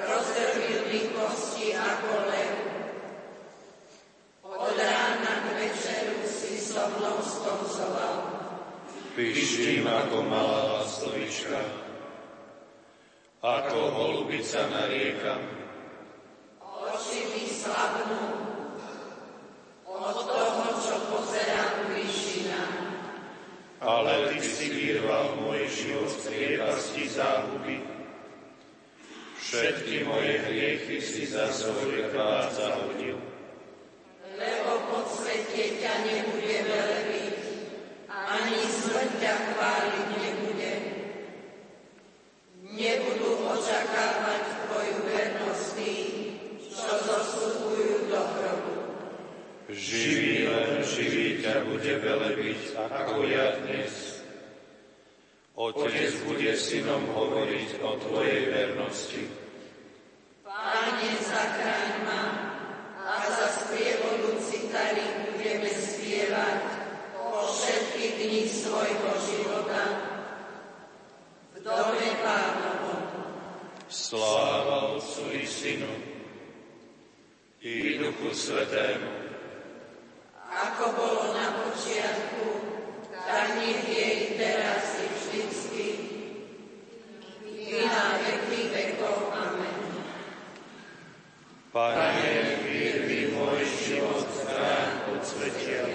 Rozdrvil 0.00 0.88
mi 0.88 1.00
kosti 1.12 1.76
ako 1.76 2.10
lev. 2.26 2.54
Od 4.42 4.76
rána 4.80 5.32
k 5.44 5.46
večeru 5.60 6.18
si 6.24 6.56
so 6.56 6.80
mnou 6.96 7.20
skoncoval. 7.20 8.16
Pištím 9.20 9.84
ako 9.84 10.24
malá 10.32 10.80
lastovička, 10.80 11.60
ako 13.44 13.92
holubica 13.92 14.64
nariekam. 14.72 15.44
Oči 16.64 17.28
mi 17.28 17.44
slabnú 17.44 18.24
od 19.84 20.16
toho, 20.24 20.64
čo 20.80 20.96
pozerám 21.12 21.92
vyšina. 21.92 22.64
Ale 23.84 24.32
ty 24.32 24.40
si 24.40 24.72
vyrval 24.72 25.36
môj 25.36 25.68
život 25.68 26.08
z 26.08 26.24
priepasti 26.24 27.04
záhuby. 27.12 27.76
Všetky 29.36 30.08
moje 30.08 30.48
hriechy 30.48 30.96
si 31.04 31.28
za 31.28 31.52
svoj 31.52 32.08
krvát 32.08 32.56
zahodil. 32.56 33.20
Lebo 34.32 34.72
po 34.88 35.04
svete 35.12 35.76
ťa 35.76 36.08
nebude 36.08 36.56
velebiť, 36.64 37.36
ani 38.30 38.62
smrť 38.62 39.10
ťa 39.18 39.34
chváliť 39.42 40.08
nebude. 40.22 40.74
Nebudú 42.78 43.30
očakávať 43.42 44.42
tvoju 44.70 44.96
vernosť 45.02 45.66
tí, 45.74 45.94
čo 46.70 46.94
zostupujú 46.94 48.06
do 48.06 48.22
hrobu. 48.22 48.74
Živý 49.66 50.46
len 50.46 50.78
živý 50.86 51.42
ťa 51.42 51.66
bude 51.66 51.94
velebiť, 51.98 52.60
ako 52.78 53.26
ja 53.26 53.58
dnes. 53.66 54.22
Otec 55.58 56.14
bude 56.22 56.54
synom 56.54 57.02
hovoriť 57.10 57.82
o 57.82 57.98
Tvojej 57.98 58.46
vernosti. 58.46 59.26
Páne, 60.46 61.10
zachráň 61.18 61.90
ma 62.06 62.22
a 62.96 63.14
za 63.26 63.48
sprievodu 63.58 64.38
citary 64.38 65.04
budeme 65.34 65.68
spievať 65.68 66.58
po 67.30 67.46
všetky 67.46 68.04
dni 68.18 68.42
svojho 68.50 69.12
života 69.22 69.82
v 71.54 71.56
dome 71.62 72.10
pánovom. 72.24 73.02
Sláva 73.86 74.98
Otcu 74.98 75.30
i 75.30 75.46
Synu 75.46 75.94
i 77.62 77.96
Duchu 78.02 78.34
Svetému, 78.34 79.12
Ako 80.50 80.84
bolo 80.98 81.30
na 81.30 81.62
počiatku, 81.62 82.46
tak 83.14 83.54
nech 83.54 83.86
je 83.86 84.06
i 84.10 84.26
teraz 84.34 84.98
i 84.98 85.06
vždycky, 85.06 85.86
i 87.46 87.86
na 87.86 88.18
veky 88.18 88.60
vekov. 88.74 89.30
Amen. 89.30 89.78
Pane, 91.70 92.34
vyrvi 92.66 93.30
môj 93.30 93.62
život 93.86 94.26
chráň 94.42 95.14
od 95.14 95.22
svetia. 95.22 95.86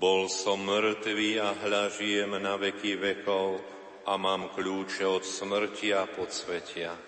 Bol 0.00 0.32
som 0.32 0.64
mŕtvý 1.06 1.38
a 1.38 1.54
hľa 1.54 1.84
žijem 1.94 2.34
na 2.42 2.58
veky 2.58 2.98
vekov 2.98 3.62
a 4.10 4.18
mám 4.18 4.50
kľúče 4.50 5.06
od 5.06 5.22
smrti 5.22 5.94
a 5.94 6.02
podsvetia. 6.02 6.98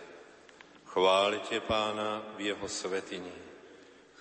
Chváľte 0.87 1.59
pána 1.67 2.23
v 2.39 2.55
jeho 2.55 2.63
svetini. 2.71 3.35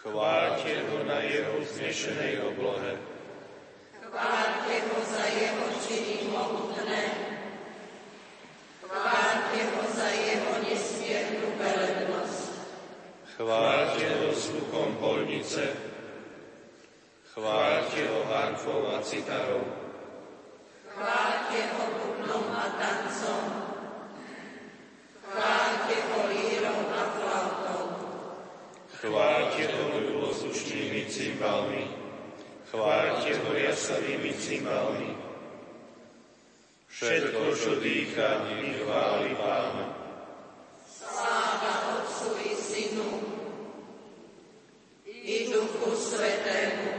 Chváľte 0.02 0.82
ho 0.82 1.06
na 1.06 1.22
jeho 1.22 1.62
vznešenej 1.62 2.42
oblohe. 2.42 2.98
Chváľte 4.02 4.76
ho 4.82 4.98
za 5.06 5.26
jeho 5.30 5.68
činy 5.86 6.26
mohutné, 6.34 7.04
chváľte 8.82 9.62
ho 9.62 9.84
za 9.94 10.10
jeho 10.10 10.52
nesmiernu 10.66 11.48
velebnosť. 11.54 12.50
Chváľte 13.38 14.08
ho 14.10 14.30
sluchom 14.34 14.90
polnice. 14.98 15.87
Chváľte 17.38 18.02
ho 18.10 18.26
harfou 18.34 18.82
a 18.90 18.98
citarou. 19.06 19.62
Chváľte 20.90 21.60
ho 21.70 21.84
bubnom 21.94 22.50
a 22.50 22.66
tancom, 22.82 23.46
chváľte 25.22 25.96
ho 26.02 26.20
lírom 26.34 26.82
a 26.90 27.04
flautou. 27.14 27.84
Chváľte 28.90 29.70
ho 29.70 29.84
ľuboslušnými 30.02 31.06
cymbalmi. 31.06 31.86
Chváľte 32.74 33.30
ho 33.38 33.50
jasavými 33.54 34.34
cymbalmi. 34.34 35.14
Všetko, 36.90 37.54
čo 37.54 37.78
dýcha, 37.78 38.50
nech 38.50 38.82
chváli 38.82 39.38
Pána. 39.38 39.94
Sláva 40.90 42.02
Otcu 42.02 42.34
i 42.50 42.58
Synu 42.58 43.10
i 45.06 45.54
Duchu 45.54 45.94
Svetému, 45.94 46.97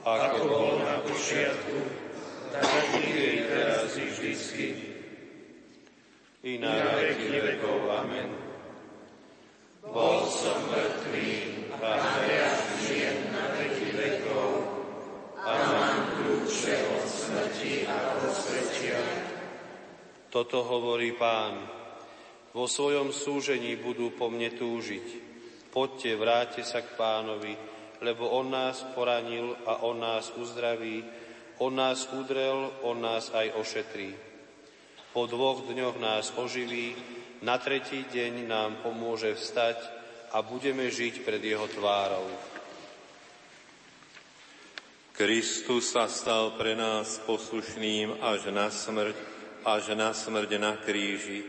Ako 0.00 0.48
bol 0.48 0.80
na 0.80 1.04
počiatku, 1.04 1.76
tak 2.56 2.72
je 3.04 3.44
teraz 3.44 3.92
i 4.00 4.06
vždycky. 4.08 4.66
I 6.40 6.56
na 6.56 6.72
veky 6.96 7.36
vekov. 7.36 7.84
Amen. 7.84 8.32
Bol 9.84 10.24
som 10.24 10.56
mŕtvý, 10.72 11.60
a 11.80 11.96
ja 12.28 12.48
žijem 12.80 13.28
na 13.32 13.44
veky 13.56 13.88
vekov 13.96 14.50
a 15.40 15.52
mám 15.52 15.98
kľúče 16.16 16.76
od 16.96 17.04
smrti 17.04 17.74
a 17.88 17.96
od 18.20 18.32
svetia. 18.32 19.00
Toto 20.28 20.64
hovorí 20.64 21.12
pán. 21.16 21.60
Vo 22.56 22.64
svojom 22.64 23.12
súžení 23.12 23.76
budú 23.76 24.16
po 24.16 24.32
mne 24.32 24.52
túžiť. 24.52 25.06
Poďte, 25.70 26.10
vráťte 26.18 26.62
sa 26.66 26.82
k 26.82 26.98
pánovi, 26.98 27.54
lebo 28.00 28.28
on 28.32 28.48
nás 28.48 28.80
poranil 28.96 29.56
a 29.68 29.84
on 29.84 30.00
nás 30.00 30.32
uzdraví, 30.36 31.04
on 31.60 31.76
nás 31.76 32.08
udrel, 32.12 32.72
on 32.82 33.00
nás 33.00 33.28
aj 33.36 33.52
ošetrí. 33.60 34.16
Po 35.12 35.28
dvoch 35.28 35.68
dňoch 35.68 36.00
nás 36.00 36.32
oživí, 36.36 36.96
na 37.44 37.60
tretí 37.60 38.04
deň 38.08 38.48
nám 38.48 38.70
pomôže 38.84 39.36
vstať 39.36 39.76
a 40.32 40.40
budeme 40.40 40.88
žiť 40.88 41.24
pred 41.24 41.40
jeho 41.40 41.66
tvárou. 41.68 42.28
Kristus 45.12 45.92
sa 45.92 46.08
stal 46.08 46.56
pre 46.56 46.72
nás 46.72 47.20
poslušným 47.28 48.24
až 48.24 48.48
na 48.48 48.72
smrť, 48.72 49.16
až 49.68 49.92
na 49.92 50.16
smrť 50.16 50.50
na 50.56 50.80
kríži. 50.80 51.44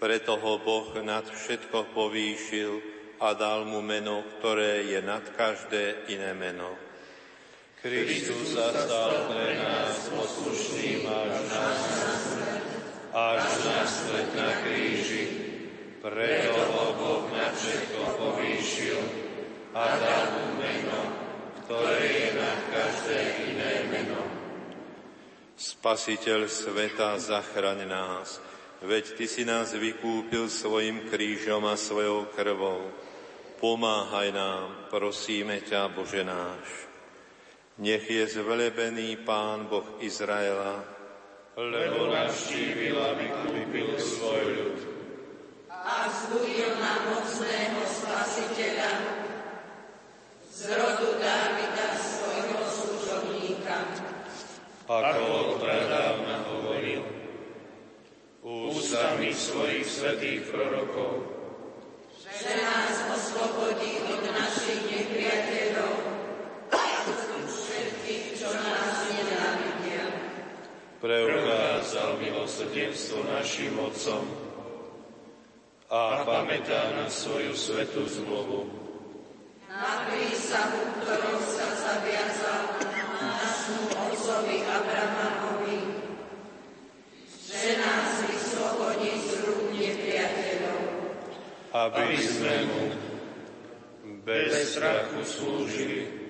Preto 0.00 0.40
ho 0.40 0.56
Boh 0.64 0.96
nad 1.04 1.28
všetko 1.28 1.92
povýšil 1.92 2.91
a 3.22 3.38
dal 3.38 3.62
mu 3.62 3.78
meno, 3.78 4.26
ktoré 4.38 4.82
je 4.82 4.98
nad 4.98 5.22
každé 5.22 6.10
iné 6.10 6.34
meno. 6.34 6.74
Kristus 7.78 8.58
sa 8.58 8.74
stal 8.74 9.30
pre 9.30 9.58
nás 9.58 10.10
poslušným 10.10 11.06
až 11.06 11.34
na 11.50 11.66
až 13.12 13.46
na 13.66 13.80
smrť 13.86 14.28
na 14.34 14.50
kríži. 14.66 15.24
Preto 16.02 16.58
ho 16.58 16.86
Boh 16.98 17.24
na 17.30 17.54
všetko 17.54 18.02
povýšil 18.18 18.98
a 19.70 19.84
dal 20.02 20.24
mu 20.34 20.46
meno, 20.58 21.00
ktoré 21.62 22.02
je 22.02 22.28
na 22.34 22.52
každé 22.74 23.18
iné 23.54 23.72
meno. 23.86 24.22
Spasiteľ 25.54 26.50
sveta, 26.50 27.22
zachraň 27.22 27.86
nás, 27.86 28.42
veď 28.82 29.14
Ty 29.14 29.26
si 29.30 29.46
nás 29.46 29.70
vykúpil 29.78 30.50
svojim 30.50 31.06
krížom 31.06 31.62
a 31.70 31.78
svojou 31.78 32.26
krvou. 32.34 32.90
Pomáhaj 33.62 34.34
nám, 34.34 34.90
prosíme 34.90 35.62
ťa, 35.62 35.94
Bože 35.94 36.26
náš. 36.26 36.66
Nech 37.78 38.02
je 38.10 38.26
zvelebený 38.26 39.22
Pán 39.22 39.70
Boh 39.70 40.02
Izraela, 40.02 40.82
Lebo 41.54 42.10
navštívil 42.10 42.98
a 42.98 43.14
vykúpil 43.14 43.94
svoj 44.02 44.42
ľud. 44.50 44.78
a 45.70 46.10
vzbudil 46.10 46.74
nám 46.74 47.00
mocného 47.06 47.82
spasiteľa 47.86 48.92
z 50.50 50.60
rodu 50.74 51.08
Dávida 51.22 51.88
svojho 52.02 52.60
služobníka. 52.66 53.78
Ako 54.90 55.22
od 55.22 55.50
pradávna 55.62 56.36
hovoril, 56.50 57.06
ústami 58.42 59.30
svojich 59.30 59.86
svetých 59.86 60.50
prorokov, 60.50 61.30
že 62.32 62.48
nás 62.58 62.96
oslobodí 63.12 64.00
od 64.08 64.24
našich 64.24 64.82
nepriateľov 64.88 65.94
a 66.72 66.82
od 67.04 67.44
všetkých, 67.44 68.40
čo 68.40 68.48
nás 68.50 68.96
nenávidia. 69.10 70.06
preukázal 70.98 72.18
milosrdenstvo 72.18 73.26
našim 73.52 73.76
otcom 73.84 74.24
a 75.92 76.24
pamätá 76.24 76.88
na 76.96 77.04
svoju 77.04 77.52
svetú 77.52 78.08
zmluvu. 78.08 78.64
Na 79.68 80.08
prísahu, 80.08 80.80
ktorou 81.04 81.36
sa 81.36 81.68
zaviazal 81.76 82.80
našmu 83.12 83.92
otcovi 83.92 84.56
Abrahamovi, 84.64 85.84
že 87.28 87.76
nás 87.76 88.24
vyslobodí 88.24 89.20
z 89.20 89.44
rúk 89.44 89.68
nepriateľov. 89.76 90.80
aby 91.76 92.16
sme 92.24 92.56
mu 92.72 92.82
bez 94.24 94.80
strachu 94.80 95.20
slúžili. 95.28 96.21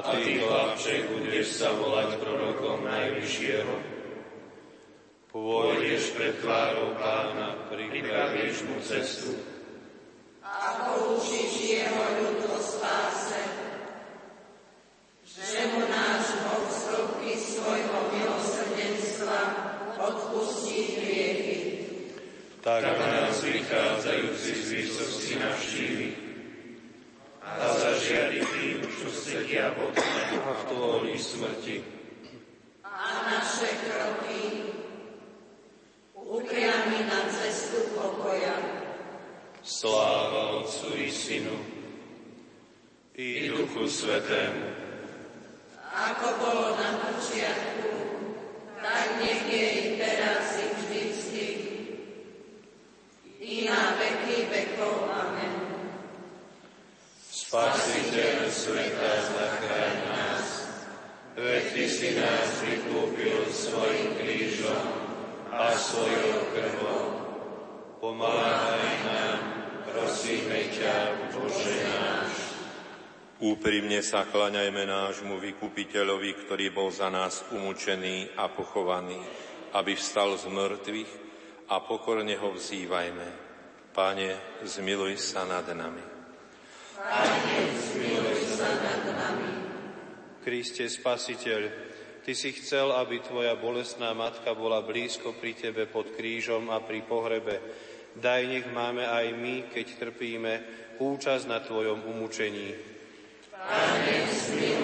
A 0.00 0.16
ty, 0.16 0.40
chlapče, 0.40 1.12
budeš 1.12 1.60
sa 1.60 1.76
volať 1.76 2.16
prorokom 2.24 2.88
Najvyššieho. 2.88 3.74
Pôjdeš 5.28 6.16
pred 6.16 6.40
tvárou 6.40 6.96
pána, 6.96 7.68
pripravíš 7.68 8.64
mu 8.64 8.80
cestu. 8.80 9.36
A 10.40 10.88
poučíš 10.88 11.52
jeho 11.52 12.04
ľud 12.16 12.48
o 12.48 12.56
spáse, 12.56 13.44
že 15.28 15.68
mu 15.76 15.84
náš 15.84 16.32
Boh 16.48 16.68
stopí 16.72 17.36
svojho 17.36 18.00
milosrdenstva 18.08 19.40
odpustí 20.00 20.96
hriechy. 20.96 21.58
Tak 22.64 22.88
nás 22.88 23.36
vychádzajúci 23.44 24.52
z 24.64 24.66
výsosti 24.80 25.32
navštívi 25.36 26.19
sedia 29.50 29.74
pod 29.74 29.98
a 30.46 30.52
v 30.54 30.62
tvojej 30.70 31.18
smrti. 31.18 31.76
A 32.86 33.06
naše 33.26 33.66
kroky 33.82 34.70
upriami 36.14 37.02
na 37.10 37.26
cestu 37.26 37.90
pokoja. 37.98 38.54
Sláva 39.66 40.62
Otcu 40.62 40.94
i 40.94 41.10
Synu 41.10 41.58
i 43.18 43.50
Duchu 43.50 43.90
Svetému. 43.90 44.70
Ako 45.90 46.26
bolo 46.38 46.78
na 46.78 47.02
počiatku, 47.02 47.90
tak 48.78 49.18
nech 49.18 49.50
je 49.50 49.66
i 49.66 49.84
teraz 49.98 50.46
i 50.62 50.66
vždycky. 50.78 51.46
I 53.42 53.66
na 53.66 53.98
veky 53.98 54.46
vekov. 54.46 55.10
Amen. 55.10 55.70
Spasiteľ 57.50 58.46
sveta, 58.46 59.10
zachráň 59.34 59.96
nás, 60.06 60.70
veď 61.34 61.64
Ty 61.74 61.84
si 61.90 62.14
nás 62.14 62.62
vykúpil 62.62 63.42
svojim 63.50 64.14
krížom 64.22 64.86
a 65.50 65.74
svojou 65.74 66.46
krvou. 66.54 67.10
Pomáhaj 67.98 68.94
nám, 69.02 69.38
prosíme 69.82 70.62
ťa, 70.78 70.94
Bože 71.34 71.74
náš. 71.90 72.34
Úprimne 74.00 74.16
sa 74.16 74.32
klaňajme 74.32 74.88
nášmu 74.88 75.36
vykupiteľovi, 75.36 76.32
ktorý 76.32 76.72
bol 76.72 76.88
za 76.88 77.12
nás 77.12 77.44
umúčený 77.52 78.32
a 78.32 78.48
pochovaný, 78.48 79.20
aby 79.76 79.92
vstal 79.92 80.40
z 80.40 80.48
mŕtvych 80.48 81.12
a 81.68 81.84
pokorne 81.84 82.32
ho 82.32 82.48
vzývajme. 82.48 83.28
Pane, 83.92 84.64
zmiluj 84.64 85.20
sa 85.20 85.44
nad 85.44 85.68
nami. 85.76 86.00
Pane, 86.96 87.60
zmiluj 87.76 88.40
sa 88.56 88.72
nad 88.72 89.04
nami. 89.04 89.52
Kriste 90.48 90.88
Spasiteľ, 90.88 91.60
Ty 92.24 92.32
si 92.32 92.56
chcel, 92.56 92.96
aby 92.96 93.20
Tvoja 93.20 93.52
bolestná 93.60 94.16
matka 94.16 94.56
bola 94.56 94.80
blízko 94.80 95.36
pri 95.36 95.52
Tebe 95.52 95.84
pod 95.84 96.16
krížom 96.16 96.72
a 96.72 96.80
pri 96.80 97.04
pohrebe. 97.04 97.60
Daj, 98.16 98.48
nech 98.48 98.64
máme 98.72 99.04
aj 99.04 99.36
my, 99.36 99.68
keď 99.68 100.08
trpíme, 100.08 100.52
účasť 100.96 101.44
na 101.44 101.60
Tvojom 101.60 102.08
umúčení. 102.08 102.96
Pane, 103.60 104.16
zmiluj. 104.32 104.80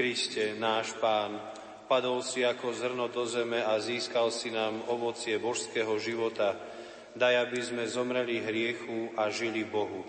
Kriste, 0.00 0.56
náš 0.56 0.96
Pán, 0.96 1.36
padol 1.84 2.24
si 2.24 2.40
ako 2.40 2.72
zrno 2.72 3.12
do 3.12 3.28
zeme 3.28 3.60
a 3.60 3.76
získal 3.76 4.32
si 4.32 4.48
nám 4.48 4.80
ovocie 4.88 5.36
božského 5.36 5.92
života. 6.00 6.56
Daj, 7.12 7.34
aby 7.44 7.60
sme 7.60 7.84
zomreli 7.84 8.40
hriechu 8.40 9.12
a 9.18 9.28
žili 9.28 9.60
Bohu. 9.66 10.06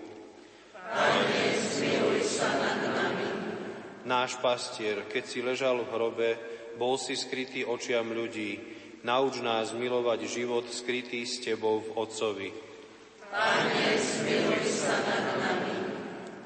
Pane, 0.72 1.44
zmiluj 1.60 2.24
sa 2.24 2.48
nad 2.56 2.80
nami. 2.88 3.28
Náš 4.08 4.40
pastier, 4.40 5.04
keď 5.12 5.24
si 5.28 5.44
ležal 5.44 5.84
v 5.84 5.92
hrobe, 5.92 6.30
bol 6.80 6.96
si 6.96 7.12
skrytý 7.12 7.68
očiam 7.68 8.16
ľudí. 8.16 8.56
Nauč 9.04 9.44
nás 9.44 9.76
milovať 9.76 10.24
život 10.24 10.64
skrytý 10.72 11.26
s 11.28 11.42
Tebou 11.42 11.84
v 11.84 11.90
Otcovi. 12.00 12.50
Pane, 13.28 13.88
zmiluj 13.98 14.62
sa 14.72 14.94
nad 15.04 15.26
nami. 15.36 15.71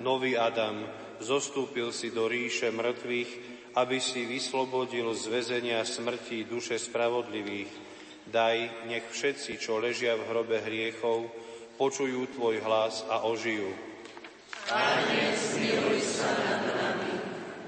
Nový 0.00 0.36
Adam, 0.36 0.84
zostúpil 1.20 1.88
si 1.92 2.12
do 2.12 2.28
ríše 2.28 2.68
mŕtvych, 2.68 3.30
aby 3.76 3.96
si 4.00 4.28
vyslobodil 4.28 5.12
z 5.16 5.24
väzenia 5.28 5.84
smrti 5.84 6.44
duše 6.48 6.76
spravodlivých. 6.76 7.68
Daj, 8.26 8.88
nech 8.88 9.06
všetci, 9.08 9.56
čo 9.60 9.80
ležia 9.80 10.16
v 10.16 10.26
hrobe 10.28 10.58
hriechov, 10.60 11.28
počujú 11.80 12.28
Tvoj 12.36 12.56
hlas 12.64 13.04
a 13.08 13.24
ožijú. 13.24 13.68
Pane, 14.66 15.32
zmiluj 15.36 16.00
sa 16.02 16.28
nad 16.32 16.64
nami. 16.74 17.12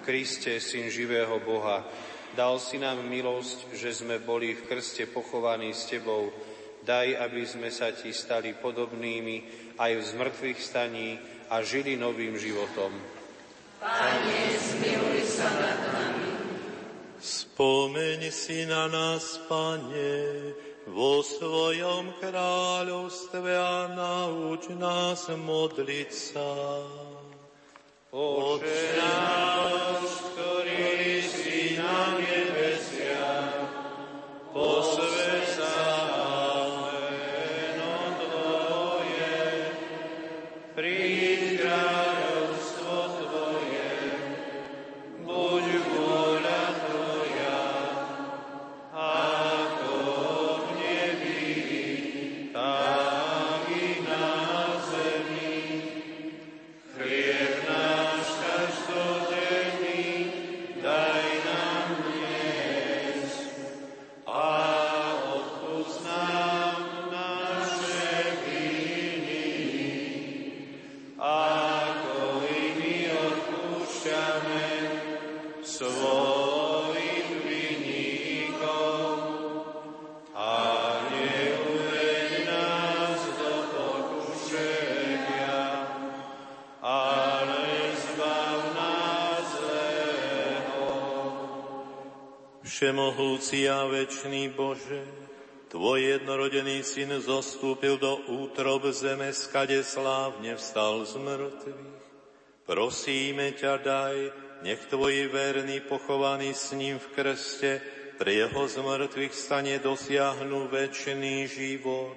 Kriste, 0.03 0.57
Syn 0.59 0.89
živého 0.89 1.39
Boha, 1.45 1.85
dal 2.33 2.57
si 2.59 2.81
nám 2.81 3.05
milosť, 3.05 3.72
že 3.76 3.93
sme 3.93 4.18
boli 4.18 4.57
v 4.57 4.64
krste 4.66 5.07
pochovaní 5.09 5.76
s 5.76 5.87
Tebou. 5.87 6.33
Daj, 6.83 7.20
aby 7.20 7.45
sme 7.45 7.68
sa 7.68 7.93
Ti 7.93 8.11
stali 8.11 8.57
podobnými 8.57 9.37
aj 9.76 9.93
v 9.95 10.03
zmrtvých 10.03 10.59
staní 10.59 11.20
a 11.51 11.65
žili 11.65 11.97
novým 11.97 12.37
životom. 12.37 12.93
Pane, 13.81 14.41
zmiluj 14.59 15.21
sa 15.25 15.49
nad 15.49 15.79
nami. 15.93 16.31
Spomeň 17.19 18.21
si 18.31 18.69
na 18.69 18.87
nás, 18.87 19.41
Pane, 19.49 20.55
vo 20.89 21.21
svojom 21.21 22.17
kráľovstve 22.21 23.51
a 23.55 23.93
nauč 23.93 24.73
nás 24.77 25.29
modliť 25.29 26.11
sa. 26.13 26.53
Oče 28.09 28.85
náš, 28.97 30.09
ktorý 30.33 31.21
si 31.21 31.77
na 31.77 32.17
Všemohúci 92.79 93.66
a 93.66 93.91
večný 93.91 94.55
Bože, 94.55 95.03
Tvoj 95.66 96.14
jednorodený 96.14 96.87
syn 96.87 97.11
zostúpil 97.18 97.99
do 97.99 98.22
útrob 98.31 98.87
zeme, 98.95 99.35
skade 99.35 99.83
slávne 99.83 100.55
vstal 100.55 101.03
z 101.03 101.18
mŕtvych. 101.18 101.99
Prosíme 102.62 103.51
ťa, 103.59 103.83
daj, 103.83 104.16
nech 104.62 104.79
Tvoji 104.87 105.26
verní 105.26 105.83
pochovaní 105.91 106.55
s 106.55 106.70
ním 106.70 107.03
v 107.03 107.07
krste 107.18 107.83
pri 108.14 108.47
jeho 108.47 108.62
zmrtvých 108.70 109.35
stane 109.35 109.83
dosiahnu 109.83 110.70
večný 110.70 111.51
život. 111.51 112.14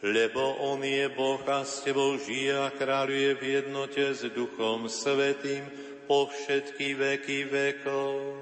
Lebo 0.00 0.72
On 0.72 0.80
je 0.80 1.04
Boh 1.12 1.44
a 1.52 1.68
s 1.68 1.84
Tebou 1.84 2.16
žije 2.16 2.64
a 2.64 2.72
kráľuje 2.72 3.30
v 3.36 3.42
jednote 3.60 4.08
s 4.08 4.24
Duchom 4.32 4.88
Svetým 4.88 5.68
po 6.08 6.32
všetky 6.32 6.96
veky 6.96 7.44
vekov. 7.44 8.35